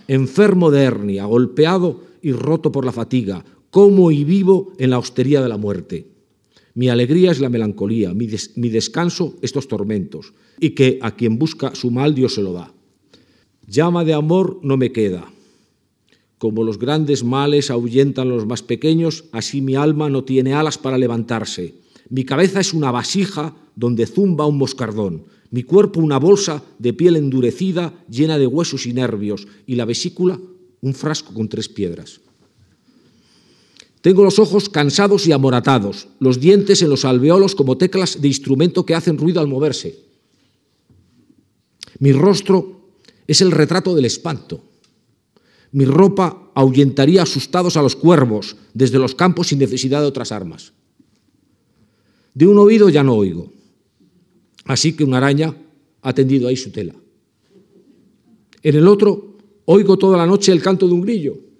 [0.08, 5.42] Enfermo de hernia, golpeado y roto por la fatiga, como y vivo en la hostería
[5.42, 6.11] de la muerte.
[6.74, 11.76] Mi alegría es la melancolía, mi, mi descanso estos tormentos, y que a quien busca
[11.76, 12.74] su mal Dios se lo da.
[13.68, 15.32] Llama de amor no me queda,
[16.42, 20.80] como los grandes males ahuyentan a los más pequeños, así mi alma no tiene alas
[20.80, 21.76] para levantarse.
[22.10, 27.16] Mi cabeza es una vasija donde zumba un moscardón, mi cuerpo una bolsa de piel
[27.16, 30.40] endurecida llena de huesos y nervios, y la vesícula
[30.82, 32.22] un frasco con tres piedras.
[34.02, 38.86] Tengo los ojos cansados y amoratados, los dientes en los alveolos como teclas de instrumento
[38.86, 40.00] que hacen ruido al moverse.
[42.00, 42.82] Mi rostro
[43.28, 44.64] es el retrato del espanto.
[45.72, 50.74] Mi ropa ahuyentaría asustados a los cuervos desde los campos sin necesidad de otras armas.
[52.34, 53.52] De un oído ya no oigo.
[54.66, 55.56] Así que una araña
[56.02, 56.96] ha tendido ahí su tela.
[58.64, 61.51] En el otro oigo toda la noche el canto de un grillo.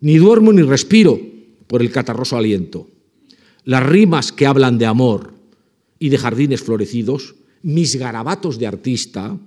[0.00, 1.20] Ni duermo ni respiro
[1.66, 2.88] por el catarroso aliento.
[3.64, 5.34] Las rimas que hablan de amor
[5.98, 9.38] y de jardines florecidos, mis garabatos de artista,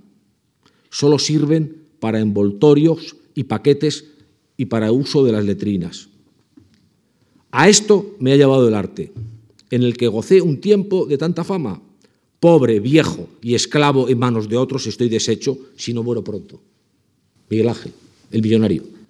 [0.89, 4.05] solo sirven para envoltorios y paquetes
[4.57, 6.09] y para uso de las letrinas.
[7.51, 9.11] A esto me ha llevado el arte,
[9.69, 11.81] en el que gocé un tiempo de tanta fama.
[12.39, 16.61] Pobre, viejo y esclavo en manos de otros estoy deshecho si no muero pronto.
[17.49, 17.93] Miguel Ángel,
[18.31, 19.00] el millonario.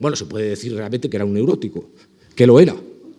[0.00, 1.90] Bueno, se puede decir realmente que era un neurótico,
[2.34, 2.74] que lo era.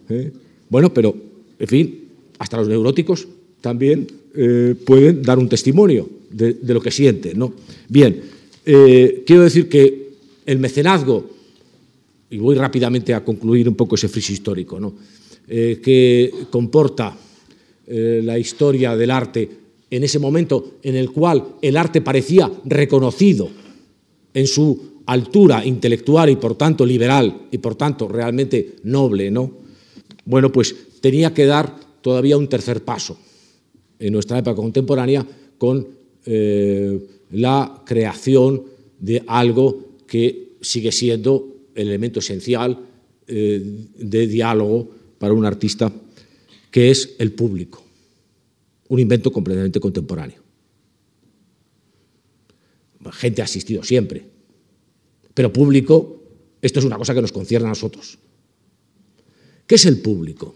[0.09, 0.31] ¿eh?
[0.67, 1.15] Bueno, pero,
[1.57, 1.99] en fin,
[2.39, 3.27] hasta los neuróticos
[3.61, 7.37] también eh, pueden dar un testimonio de, lo que sienten.
[7.37, 7.53] ¿no?
[7.87, 8.21] Bien,
[8.65, 10.09] eh, quiero decir que
[10.45, 11.29] el mecenazgo,
[12.29, 14.93] y voy rápidamente a concluir un poco ese friso histórico,
[15.47, 17.17] eh, que comporta
[17.93, 19.49] la historia del arte
[19.89, 23.49] en ese momento en el cual el arte parecía reconocido
[24.33, 29.51] en su altura intelectual y por tanto liberal y por tanto realmente noble, ¿no?
[30.25, 33.17] Bueno, pues tenía que dar todavía un tercer paso
[33.99, 35.25] en nuestra época contemporánea
[35.57, 35.87] con
[36.25, 36.99] eh,
[37.31, 38.63] la creación
[38.99, 42.77] de algo que sigue siendo el elemento esencial
[43.27, 45.91] eh, de diálogo para un artista,
[46.69, 47.83] que es el público,
[48.89, 50.41] un invento completamente contemporáneo.
[53.11, 54.23] Gente ha asistido siempre,
[55.33, 56.23] pero público,
[56.61, 58.17] esto es una cosa que nos concierne a nosotros.
[59.65, 60.55] ¿Qué es el público?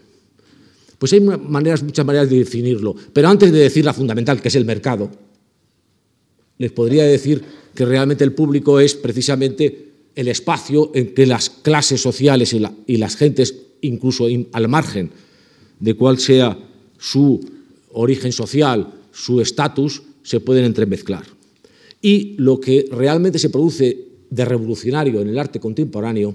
[0.98, 4.64] Pues hay muchas maneras de definirlo, pero antes de decir la fundamental, que es el
[4.64, 5.10] mercado,
[6.58, 7.42] les podría decir
[7.74, 13.16] que realmente el público es precisamente el espacio en que las clases sociales y, las
[13.16, 15.10] gentes, incluso al margen
[15.78, 16.58] de cuál sea
[16.98, 17.40] su
[17.92, 21.24] origen social, su estatus, se pueden entremezclar.
[22.00, 26.34] Y lo que realmente se produce de revolucionario en el arte contemporáneo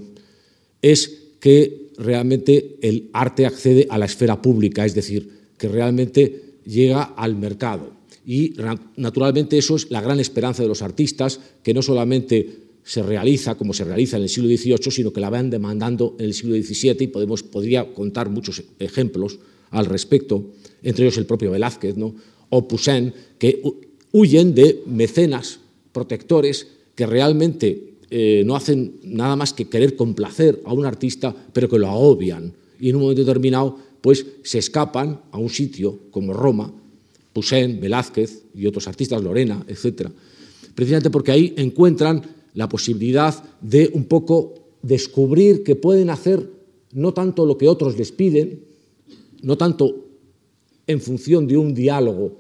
[0.81, 7.03] es que realmente el arte accede a la esfera pública, es decir, que realmente llega
[7.03, 7.91] al mercado.
[8.25, 8.53] Y
[8.97, 13.73] naturalmente eso es la gran esperanza de los artistas, que no solamente se realiza como
[13.73, 16.97] se realiza en el siglo XVIII, sino que la van demandando en el siglo XVII
[16.99, 19.39] y podemos, podría contar muchos ejemplos
[19.69, 20.51] al respecto,
[20.83, 22.15] entre ellos el propio Velázquez ¿no?
[22.49, 23.61] o Poussin, que
[24.11, 25.59] huyen de mecenas
[25.91, 31.69] protectores que realmente eh, no hacen nada más que querer complacer a un artista, pero
[31.69, 36.33] que lo agobian y en un momento determinado pues se escapan a un sitio como
[36.33, 36.73] Roma
[37.33, 40.09] Poussin, Velázquez y otros artistas, Lorena, etc.
[40.75, 42.21] Precisamente porque ahí encuentran
[42.53, 46.49] la posibilidad de un poco descubrir que pueden hacer
[46.91, 48.65] no tanto lo que otros les piden,
[49.43, 50.07] no tanto
[50.87, 52.37] en función de un diálogo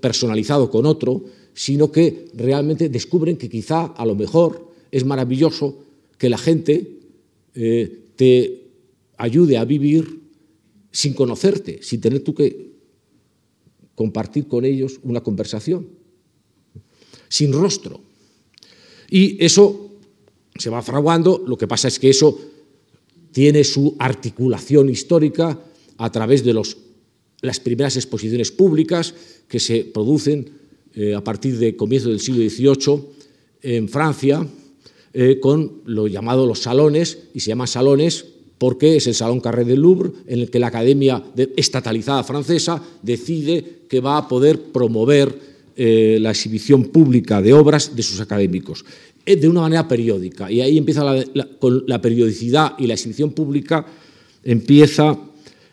[0.00, 1.22] personalizado con otro,
[1.54, 5.84] sino que realmente descubren que quizá a lo mejor es maravilloso
[6.18, 7.00] que la gente
[7.54, 8.62] eh, te
[9.16, 10.20] ayude a vivir
[10.90, 12.72] sin conocerte, sin tener tú que
[13.94, 15.88] compartir con ellos una conversación,
[17.28, 18.00] sin rostro.
[19.10, 19.90] Y eso
[20.56, 22.38] se va fraguando, lo que pasa es que eso
[23.32, 25.58] tiene su articulación histórica
[25.96, 26.76] a través de los,
[27.40, 29.14] las primeras exposiciones públicas
[29.48, 30.61] que se producen
[30.94, 33.00] eh, a partir de comienzo del siglo XVIII
[33.62, 34.46] en Francia,
[35.14, 38.26] eh, con lo llamado los salones, y se llaman salones
[38.58, 41.22] porque es el Salón Carré del Louvre en el que la Academia
[41.56, 45.34] estatalizada francesa decide que va a poder promover
[45.76, 48.84] eh, la exhibición pública de obras de sus académicos
[49.24, 50.50] de una manera periódica.
[50.50, 51.02] Y ahí empieza
[51.58, 53.86] con la periodicidad y la exhibición pública,
[54.44, 55.18] empieza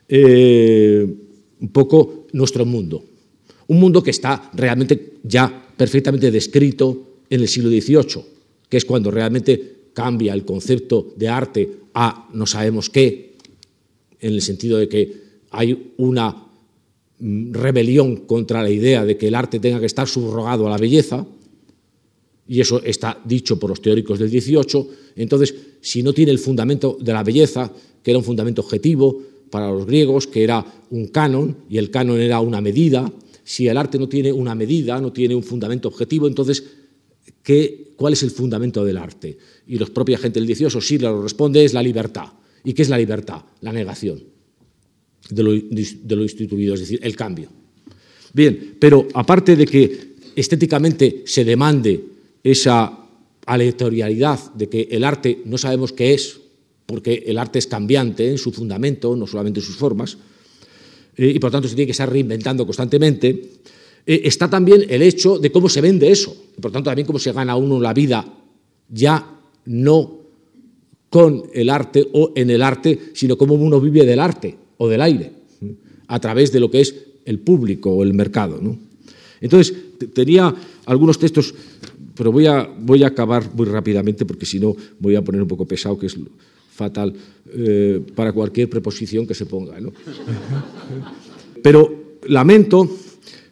[0.09, 3.08] un poco nuestro mundo.
[3.69, 8.25] Un mundo que está realmente ya perfectamente descrito en el siglo XVIII,
[8.67, 13.35] que es cuando realmente cambia el concepto de arte a no sabemos qué,
[14.19, 15.13] en el sentido de que
[15.51, 16.35] hay una
[17.19, 20.77] mm, rebelión contra la idea de que el arte tenga que estar subrogado a la
[20.77, 21.25] belleza,
[22.47, 26.97] y eso está dicho por los teóricos del XVIII, entonces, si no tiene el fundamento
[26.99, 31.55] de la belleza, que era un fundamento objetivo para los griegos, que era un canon,
[31.69, 33.11] y el canon era una medida,
[33.49, 36.63] si el arte no tiene una medida, no tiene un fundamento objetivo, entonces,
[37.41, 39.39] ¿qué, ¿cuál es el fundamento del arte?
[39.65, 42.27] y los propios agentes del 18 sí lo responde, es la libertad.
[42.63, 43.41] ¿Y qué es la libertad?
[43.61, 44.21] La negación
[45.31, 47.49] de lo, de lo instituido, es decir, el cambio.
[48.33, 52.03] Bien, pero aparte de que estéticamente se demande
[52.43, 52.99] esa
[53.47, 56.39] aleatorialidad de que el arte no sabemos qué es,
[56.85, 60.19] porque el arte es cambiante en su fundamento, no solamente en sus formas,
[61.19, 63.27] eh, y por tanto se tiene que estar reinventando constantemente,
[64.05, 67.19] eh, está también el hecho de cómo se vende eso, y por tanto también cómo
[67.19, 68.25] se gana uno la vida
[68.87, 70.17] ya no
[71.09, 75.01] con el arte o en el arte, sino cómo uno vive del arte o del
[75.01, 75.33] aire,
[76.07, 76.95] a través de lo que es
[77.25, 78.57] el público o el mercado.
[79.41, 79.75] Entonces,
[80.13, 81.53] tenía algunos textos,
[82.15, 85.49] pero voy a, voy a acabar muy rápidamente porque si no voy a poner un
[85.49, 86.15] poco pesado, que es
[86.79, 87.11] fatal
[87.51, 89.75] eh, para cualquier preposición que se ponga.
[91.63, 92.87] Pero lamento,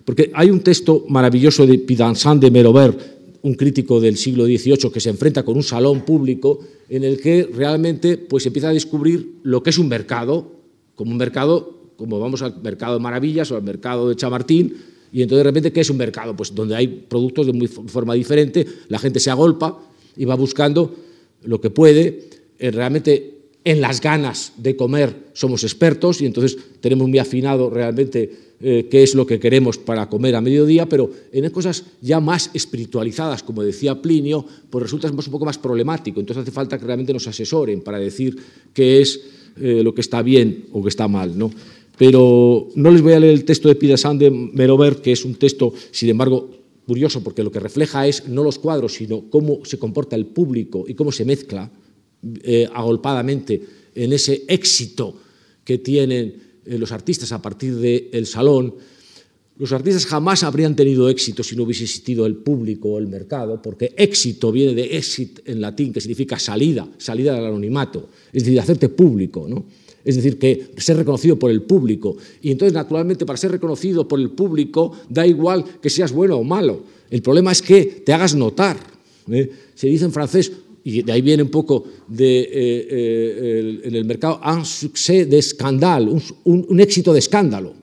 [0.06, 5.00] porque hay un texto maravilloso de Pidansan de Merover, un crítico del siglo XVIII que
[5.00, 6.60] se enfrenta con un salón público
[6.90, 10.52] en el que realmente pues, empieza a descubrir lo que es un mercado,
[10.96, 14.74] como un mercado, como vamos al mercado de maravillas o al mercado de Chamartín,
[15.12, 16.36] y entonces de repente, ¿qué es un mercado?
[16.36, 19.80] Pues donde hay productos de muy forma diferente, la gente se agolpa
[20.16, 20.94] y va buscando
[21.44, 22.30] lo que puede,
[22.60, 28.88] realmente en las ganas de comer somos expertos y entonces tenemos muy afinado realmente eh,
[28.90, 33.44] qué es lo que queremos para comer a mediodía, pero en cosas ya más espiritualizadas,
[33.44, 36.20] como decía Plinio, pues resulta un poco más problemático.
[36.20, 38.38] Entonces hace falta que realmente nos asesoren para decir
[38.74, 39.22] qué es
[39.60, 41.38] eh, lo que está bien o que está mal.
[41.38, 41.52] ¿no?
[41.98, 45.36] pero no les voy a leer el texto de Pidasán de Merover, que es un
[45.36, 46.50] texto, sin embargo,
[46.86, 50.86] curioso, porque lo que refleja es no los cuadros, sino cómo se comporta el público
[50.88, 51.70] y cómo se mezcla
[52.44, 53.62] eh, agolpadamente
[53.96, 55.16] en ese éxito
[55.64, 58.76] que tienen eh, los artistas a partir del salón.
[59.58, 63.62] Los artistas jamás habrían tenido éxito si no hubiese existido el público o el mercado,
[63.62, 68.60] porque éxito viene de exit en latín, que significa salida, salida del anonimato, es decir,
[68.60, 69.66] hacerte público, ¿no?
[70.08, 72.16] es decir, que ser reconocido por el público.
[72.42, 76.46] Y entonces, naturalmente, para ser reconocido por el público, da igual que seas bueno o
[76.46, 76.82] malo.
[77.10, 78.78] El problema es que te hagas notar.
[79.30, 79.52] ¿eh?
[79.76, 80.50] Se dice en francés,
[80.88, 85.38] y de ahí viene un poco de, eh, eh, en el mercado, un succès de
[85.38, 87.74] escándalo, un, éxito de escándalo.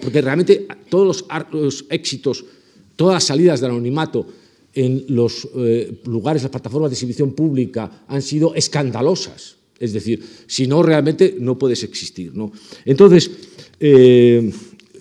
[0.00, 2.44] Porque realmente todos los, éxitos,
[2.96, 4.26] todas las salidas del anonimato
[4.72, 5.48] en los
[6.04, 9.56] lugares, las plataformas de exhibición pública han sido escandalosas.
[9.78, 12.34] Es decir, si no, realmente no puedes existir.
[12.34, 12.52] ¿no?
[12.84, 13.30] Entonces,
[13.80, 14.50] eh,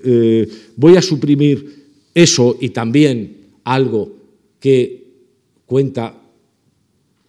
[0.04, 1.84] eh, voy a suprimir
[2.14, 4.12] eso y también algo
[4.60, 5.04] que
[5.66, 6.22] cuenta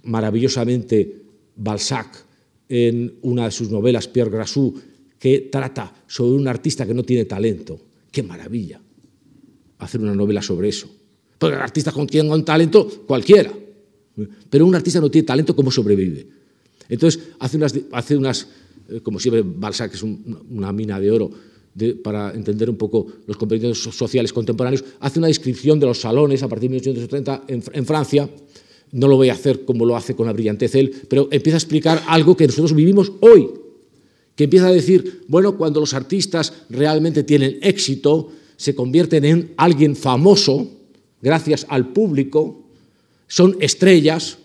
[0.04, 1.22] maravillosamente
[1.56, 2.24] Balzac
[2.68, 4.74] en una de sus novelas, Pierre Grassou,
[5.18, 7.80] que trata sobre un artista que no tiene talento.
[8.10, 8.80] ¡Qué maravilla!
[9.78, 10.88] Hacer una novela sobre eso.
[11.38, 13.52] Porque el artista con quien con talento, cualquiera.
[14.48, 16.26] Pero un artista no tiene talento, ¿cómo sobrevive?
[16.88, 18.46] Entonces, hace unas, hace unas
[18.88, 21.30] eh, como siempre Balzac es una mina de oro
[22.04, 26.48] para entender un poco los comportamientos sociales contemporáneos, hace una descripción de los salones a
[26.48, 28.30] partir de 1830 en, en Francia,
[28.94, 31.58] no lo voy a hacer como lo hace con la brillantez él, pero empieza a
[31.58, 33.50] explicar algo que nosotros vivimos hoy,
[34.36, 39.96] que empieza a decir, bueno, cuando los artistas realmente tienen éxito, se convierten en alguien
[39.96, 40.68] famoso,
[41.20, 42.68] gracias al público,
[43.26, 44.38] son estrellas,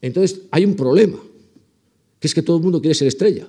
[0.00, 1.18] entonces hay un problema
[2.18, 3.46] que es que todo el mundo quiere ser estrella.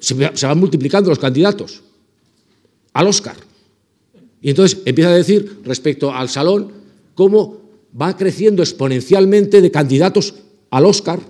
[0.00, 1.82] Se, van multiplicando los candidatos
[2.92, 3.36] al Oscar.
[4.42, 6.70] Y entonces empieza a decir respecto al salón
[7.14, 7.67] cómo
[8.00, 10.34] va creciendo exponencialmente de candidatos
[10.70, 11.20] al Oscar.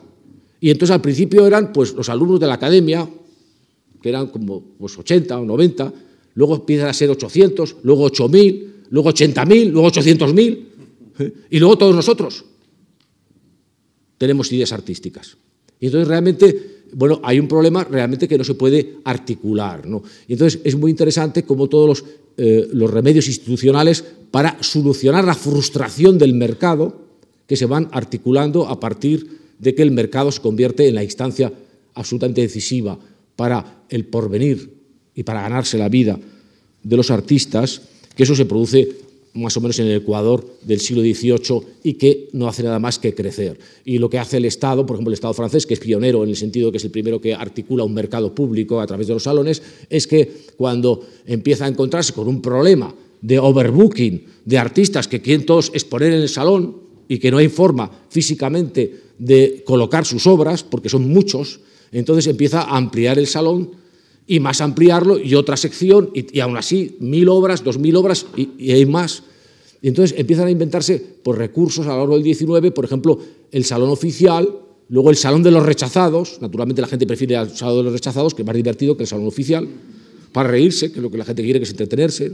[0.61, 3.09] Y entonces al principio eran pues, los alumnos de la academia,
[4.03, 5.93] que eran como pues, 80 o 90,
[6.35, 10.65] luego empiezan a ser 800, luego 8.000, luego 80.000, luego 800.000,
[11.21, 11.33] ¿eh?
[11.51, 12.45] y luego todos nosotros
[14.19, 15.37] tenemos ideas artísticas.
[15.81, 19.87] Y entonces realmente, bueno, hay un problema realmente que no se puede articular.
[19.87, 20.03] ¿no?
[20.27, 22.05] Y entonces es muy interesante cómo todos los,
[22.39, 27.09] eh, los remedios institucionales para solucionar la frustración del mercado
[27.49, 31.53] que se van articulando a partir de que el mercado se convierte en la instancia
[31.95, 32.97] absolutamente decisiva
[33.35, 34.73] para el porvenir
[35.15, 36.19] y para ganarse la vida
[36.83, 37.83] de los artistas,
[38.15, 38.89] que eso se produce
[39.39, 42.99] más o menos en el Ecuador del siglo XVIII y que no hace nada más
[42.99, 43.59] que crecer.
[43.85, 46.31] Y lo que hace el Estado, por ejemplo el Estado francés, que es pionero en
[46.31, 49.23] el sentido que es el primero que articula un mercado público a través de los
[49.23, 55.21] salones, es que cuando empieza a encontrarse con un problema de overbooking de artistas que
[55.21, 56.77] quieren todos exponer en el salón
[57.09, 61.61] y que no hay forma físicamente de colocar sus obras, porque son muchos,
[61.91, 63.71] entonces empieza a ampliar el salón
[64.31, 68.71] y más ampliarlo y otra sección y, aún así mil obras, dos mil obras y,
[68.71, 69.25] hay más.
[69.81, 73.19] Y entonces empiezan a inventarse por recursos a lo largo del 19, por ejemplo,
[73.51, 74.47] el salón oficial,
[74.91, 78.35] luego el salón de los rechazados, naturalmente la gente prefiere el salón de los rechazados,
[78.35, 79.67] que es más divertido que el salón oficial,
[80.33, 82.31] para reírse, que lo que la gente quiere, es entretenerse,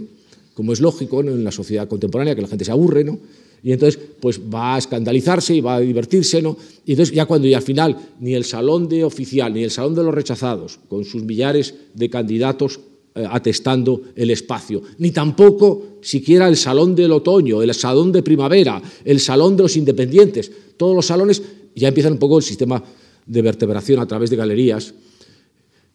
[0.54, 3.20] como es lógico en la sociedad contemporánea, que la gente se aburre, ¿no?
[3.64, 6.54] Y entonces pues va a escandalizarse y va a divertirse, ¿no?
[6.84, 9.94] Y entonces ya cuando y al final ni el salón de oficial ni el salón
[9.94, 12.78] de los rechazados, con sus millares de candidatos
[13.14, 18.82] eh, atestando el espacio, ni tampoco siquiera el salón del otoño, el salón de primavera,
[19.02, 21.42] el salón de los independientes, todos los salones
[21.74, 22.84] ya empiezan un poco el sistema
[23.24, 24.92] de vertebración a través de galerías,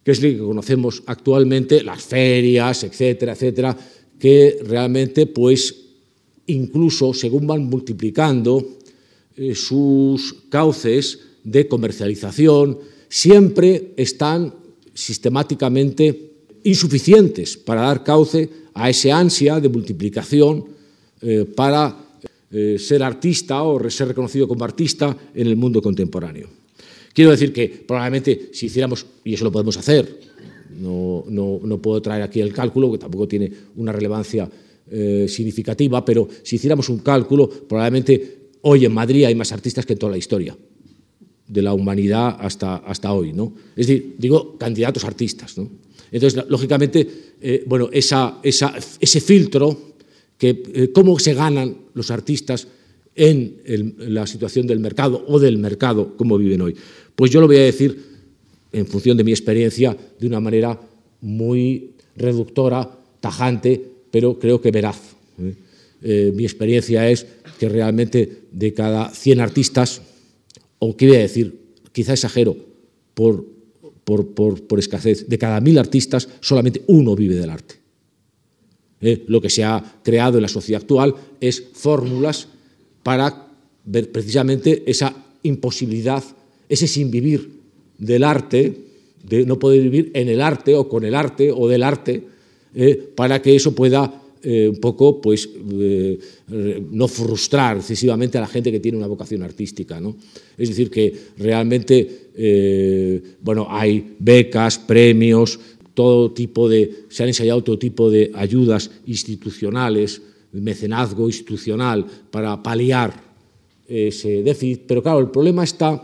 [0.03, 3.77] que es lo que conocemos actualmente, las ferias, etcétera, etcétera,
[4.17, 5.88] que realmente pues
[6.49, 8.77] incluso según van multiplicando
[9.35, 12.77] eh, sus cauces de comercialización,
[13.07, 14.53] siempre están
[14.93, 20.65] sistemáticamente insuficientes para dar cauce a ese ansia de multiplicación
[21.21, 21.95] eh, para
[22.51, 26.49] eh, ser artista o ser reconocido como artista en el mundo contemporáneo.
[27.13, 30.19] Quiero decir que probablemente si hiciéramos, y eso lo podemos hacer,
[30.79, 34.49] no, no puedo traer aquí el cálculo, que tampoco tiene una relevancia
[34.91, 39.93] eh, significativa, pero si hiciéramos un cálculo, probablemente hoy en Madrid hay más artistas que
[39.93, 40.57] en toda la historia
[41.47, 43.33] de la humanidad hasta, hasta hoy.
[43.33, 43.53] ¿no?
[43.75, 45.57] Es decir, digo, candidatos artistas.
[45.57, 45.69] ¿no?
[46.11, 47.07] Entonces, lógicamente,
[47.41, 49.95] eh, bueno, esa, esa, ese filtro,
[50.37, 52.67] que, eh, cómo se ganan los artistas
[53.15, 56.75] en, en la situación del mercado o del mercado, como viven hoy.
[57.15, 58.09] Pues yo lo voy a decir
[58.71, 60.79] en función de mi experiencia de una manera
[61.21, 62.89] muy reductora,
[63.19, 64.99] tajante, pero creo que veraz.
[65.39, 65.53] ¿eh?
[66.01, 67.25] Eh, mi experiencia es
[67.59, 70.01] que realmente de cada 100 artistas,
[70.79, 71.59] o qué voy a decir,
[71.91, 72.55] quizá exagero,
[73.13, 73.45] por,
[74.05, 77.75] por, escasez, de cada mil artistas, solamente uno vive del arte.
[79.01, 79.23] ¿Eh?
[79.27, 82.49] lo que se ha creado en la sociedad actual es fórmulas
[83.01, 83.47] para
[83.85, 86.21] ver precisamente esa imposibilidad,
[86.67, 87.49] ese sin vivir
[87.97, 88.75] del arte,
[89.23, 92.23] de no poder vivir en el arte o con el arte o del arte,
[92.73, 96.19] eh, para que eso pueda eh, un poco, pues, eh,
[96.91, 99.99] no frustrar excesivamente a la gente que tiene una vocación artística.
[99.99, 100.15] ¿no?
[100.57, 102.29] Es decir, que realmente,
[103.41, 105.59] bueno, hay becas, premios,
[105.93, 110.21] todo tipo de, se han ensayado todo tipo de ayudas institucionales,
[110.53, 113.29] mecenazgo institucional para paliar
[113.87, 116.01] ese déficit, pero claro, el problema está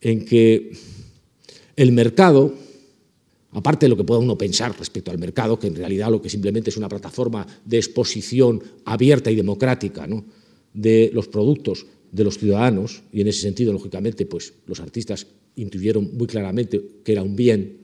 [0.00, 0.72] en que
[1.76, 2.54] el mercado,
[3.54, 6.28] aparte de lo que pueda uno pensar respecto al mercado, que en realidad lo que
[6.28, 10.06] simplemente es una plataforma de exposición abierta y democrática
[10.72, 15.26] de los productos de los ciudadanos, y en ese sentido, lógicamente, pues los artistas
[15.56, 17.78] intuyeron muy claramente que era un bien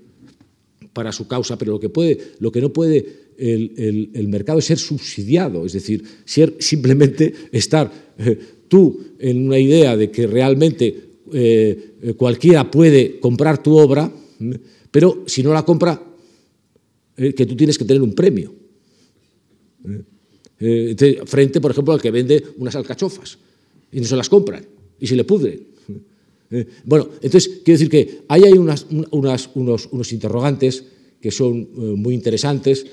[0.93, 4.79] para su causa, pero lo que, puede, lo que no puede el, mercado es ser
[4.79, 8.39] subsidiado, es decir, ser simplemente estar eh,
[8.69, 14.13] tú en una idea de que realmente eh, cualquiera puede comprar tu obra,
[14.91, 16.01] pero si no la compra,
[17.17, 18.55] eh, que tú tienes que tener un premio.
[21.27, 23.39] frente, por ejemplo, al que vende unas alcachofas
[23.91, 24.65] y no se las compran
[25.01, 25.67] y se le pudren.
[26.85, 30.85] bueno, entonces, quiero decir que ahí hay unas, unos, unos, interrogantes
[31.21, 31.67] que son
[31.99, 32.85] muy interesantes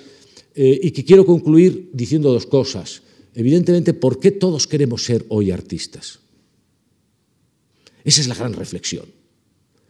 [0.55, 3.01] y que quiero concluir diciendo dos cosas.
[3.35, 6.19] Evidentemente, ¿por qué todos queremos ser hoy artistas?
[8.03, 9.16] Esa es la gran reflexión.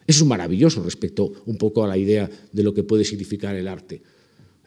[0.08, 3.68] Eso es maravilloso respecto un poco a la idea de lo que puede significar el
[3.68, 4.02] arte.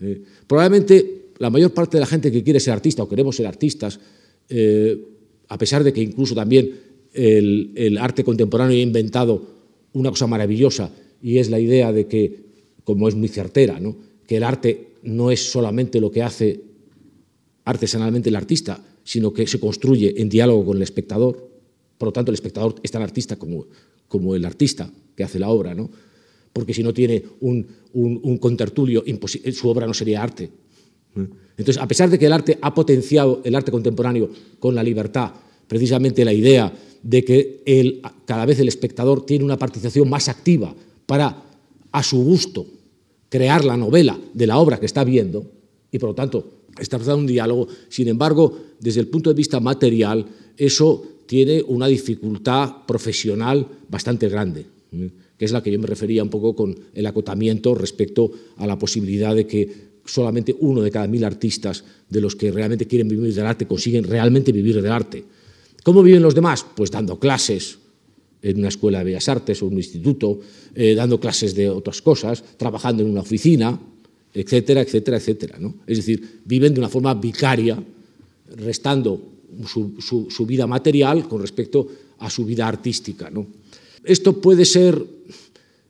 [0.00, 3.46] Eh, probablemente la mayor parte de la gente que quiere ser artista o queremos ser
[3.46, 3.98] artistas,
[4.50, 4.98] eh,
[5.48, 6.70] a pesar de que incluso también
[7.12, 9.42] el, arte contemporáneo ha inventado
[9.94, 10.92] una cosa maravillosa
[11.22, 12.44] y es la idea de que,
[12.84, 13.80] como es muy certera,
[14.26, 16.60] que el arte no es solamente lo que hace
[17.64, 21.48] artesanalmente el artista, sino que se construye en diálogo con el espectador.
[21.98, 23.66] Por lo tanto, el espectador es tan artista como,
[24.10, 25.88] como el artista que hace la obra, ¿no?
[26.52, 29.04] porque si no tiene un, un, contertulio,
[29.52, 30.50] su obra no sería arte.
[31.56, 35.32] Entonces, a pesar de que el arte ha potenciado el arte contemporáneo con la libertad,
[35.66, 36.72] precisamente la idea
[37.02, 40.74] de que cada vez el espectador tiene una participación más activa
[41.06, 41.42] para,
[41.92, 42.66] a su gusto,
[43.28, 45.50] crear la novela de la obra que está viendo,
[45.92, 47.68] y por lo tanto establecer un diálogo.
[47.88, 50.26] Sin embargo, desde el punto de vista material,
[50.56, 54.66] eso tiene una dificultad profesional bastante grande,
[55.38, 58.78] que es la que yo me refería un poco con el acotamiento respecto a la
[58.78, 63.32] posibilidad de que solamente uno de cada mil artistas de los que realmente quieren vivir
[63.32, 65.24] del arte consiguen realmente vivir del arte.
[65.84, 66.66] ¿Cómo viven los demás?
[66.74, 67.78] Pues dando clases
[68.42, 70.40] en una escuela de bellas artes o un instituto,
[70.74, 73.78] eh, dando clases de otras cosas, trabajando en una oficina,
[74.32, 75.58] etcétera, etcétera, etcétera.
[75.58, 75.76] ¿no?
[75.86, 77.82] Es decir, viven de una forma vicaria,
[78.56, 79.20] restando
[79.66, 81.86] su, vida material con respecto
[82.18, 83.30] a su vida artística.
[83.30, 83.46] ¿no?
[84.04, 85.02] Esto puede ser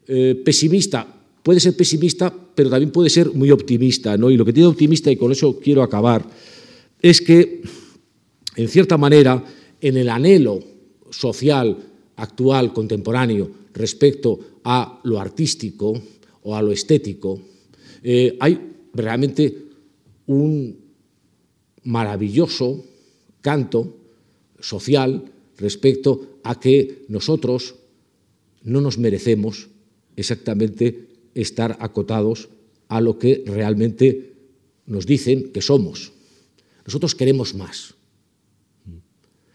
[0.07, 1.07] eh, pesimista,
[1.43, 4.17] puede ser pesimista, pero también puede ser muy optimista.
[4.17, 4.31] ¿no?
[4.31, 6.27] Y lo que tiene optimista, y con eso quiero acabar,
[7.01, 7.63] es que,
[8.57, 9.43] en cierta manera,
[9.81, 10.61] en el anhelo
[11.11, 11.77] social
[12.17, 16.01] actual, contemporáneo, respecto a lo artístico
[16.43, 17.41] o a lo estético,
[18.03, 18.57] eh, hai
[18.95, 19.71] realmente
[20.27, 20.77] un
[21.85, 22.85] maravilloso
[23.41, 23.97] canto
[24.61, 25.25] social
[25.57, 27.77] respecto a que nosotros
[28.65, 29.69] no nos merecemos
[30.17, 32.49] exactamente estar acotados
[32.89, 34.35] a lo que realmente
[34.87, 36.13] nos dicen que somos.
[36.85, 37.95] Nosotros queremos más,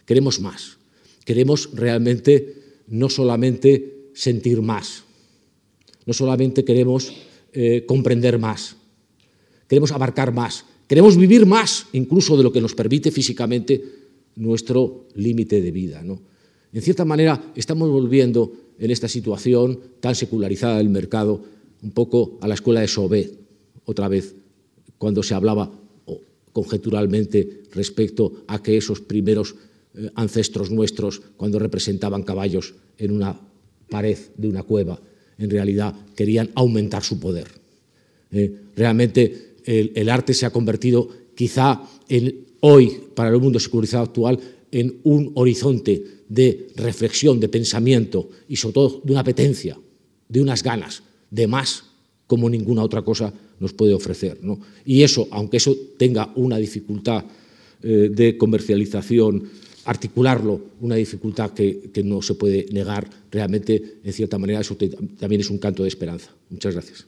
[0.06, 0.78] queremos más,
[1.26, 5.04] queremos realmente no solamente sentir más,
[6.06, 7.12] no solamente queremos
[7.56, 8.76] eh, comprender más,
[9.68, 13.84] queremos abarcar más, Queremos vivir más incluso de lo que nos permite físicamente
[14.36, 16.04] nuestro límite de vida.
[16.04, 16.22] ¿no?
[16.72, 21.42] En cierta manera, estamos volviendo en esta situación tan secularizada del mercado
[21.82, 23.32] un poco a la escuela de Sauvé,
[23.86, 24.36] otra vez,
[24.98, 25.72] cuando se hablaba
[26.52, 29.56] conjeturalmente respecto a que esos primeros
[29.94, 33.40] eh, ancestros nuestros, cuando representaban caballos en una
[33.90, 35.00] pared de una cueva,
[35.38, 37.48] en realidad querían aumentar su poder.
[38.32, 41.82] Eh, realmente el, arte se ha convertido quizá
[42.62, 44.40] hoy, para el mundo secularizado actual,
[44.72, 49.78] en un horizonte de reflexión, de pensamiento y sobre todo de una apetencia,
[50.28, 51.84] de unas ganas de más
[52.28, 54.40] como ninguna otra cosa nos puede ofrecer.
[54.86, 57.24] Y eso, aunque eso tenga una dificultad
[57.84, 59.44] eh, de comercialización,
[59.86, 64.76] articularlo, una dificultad que, no se puede negar, realmente, en cierta manera, eso
[65.20, 66.32] también es un canto de esperanza.
[66.50, 67.06] Muchas gracias.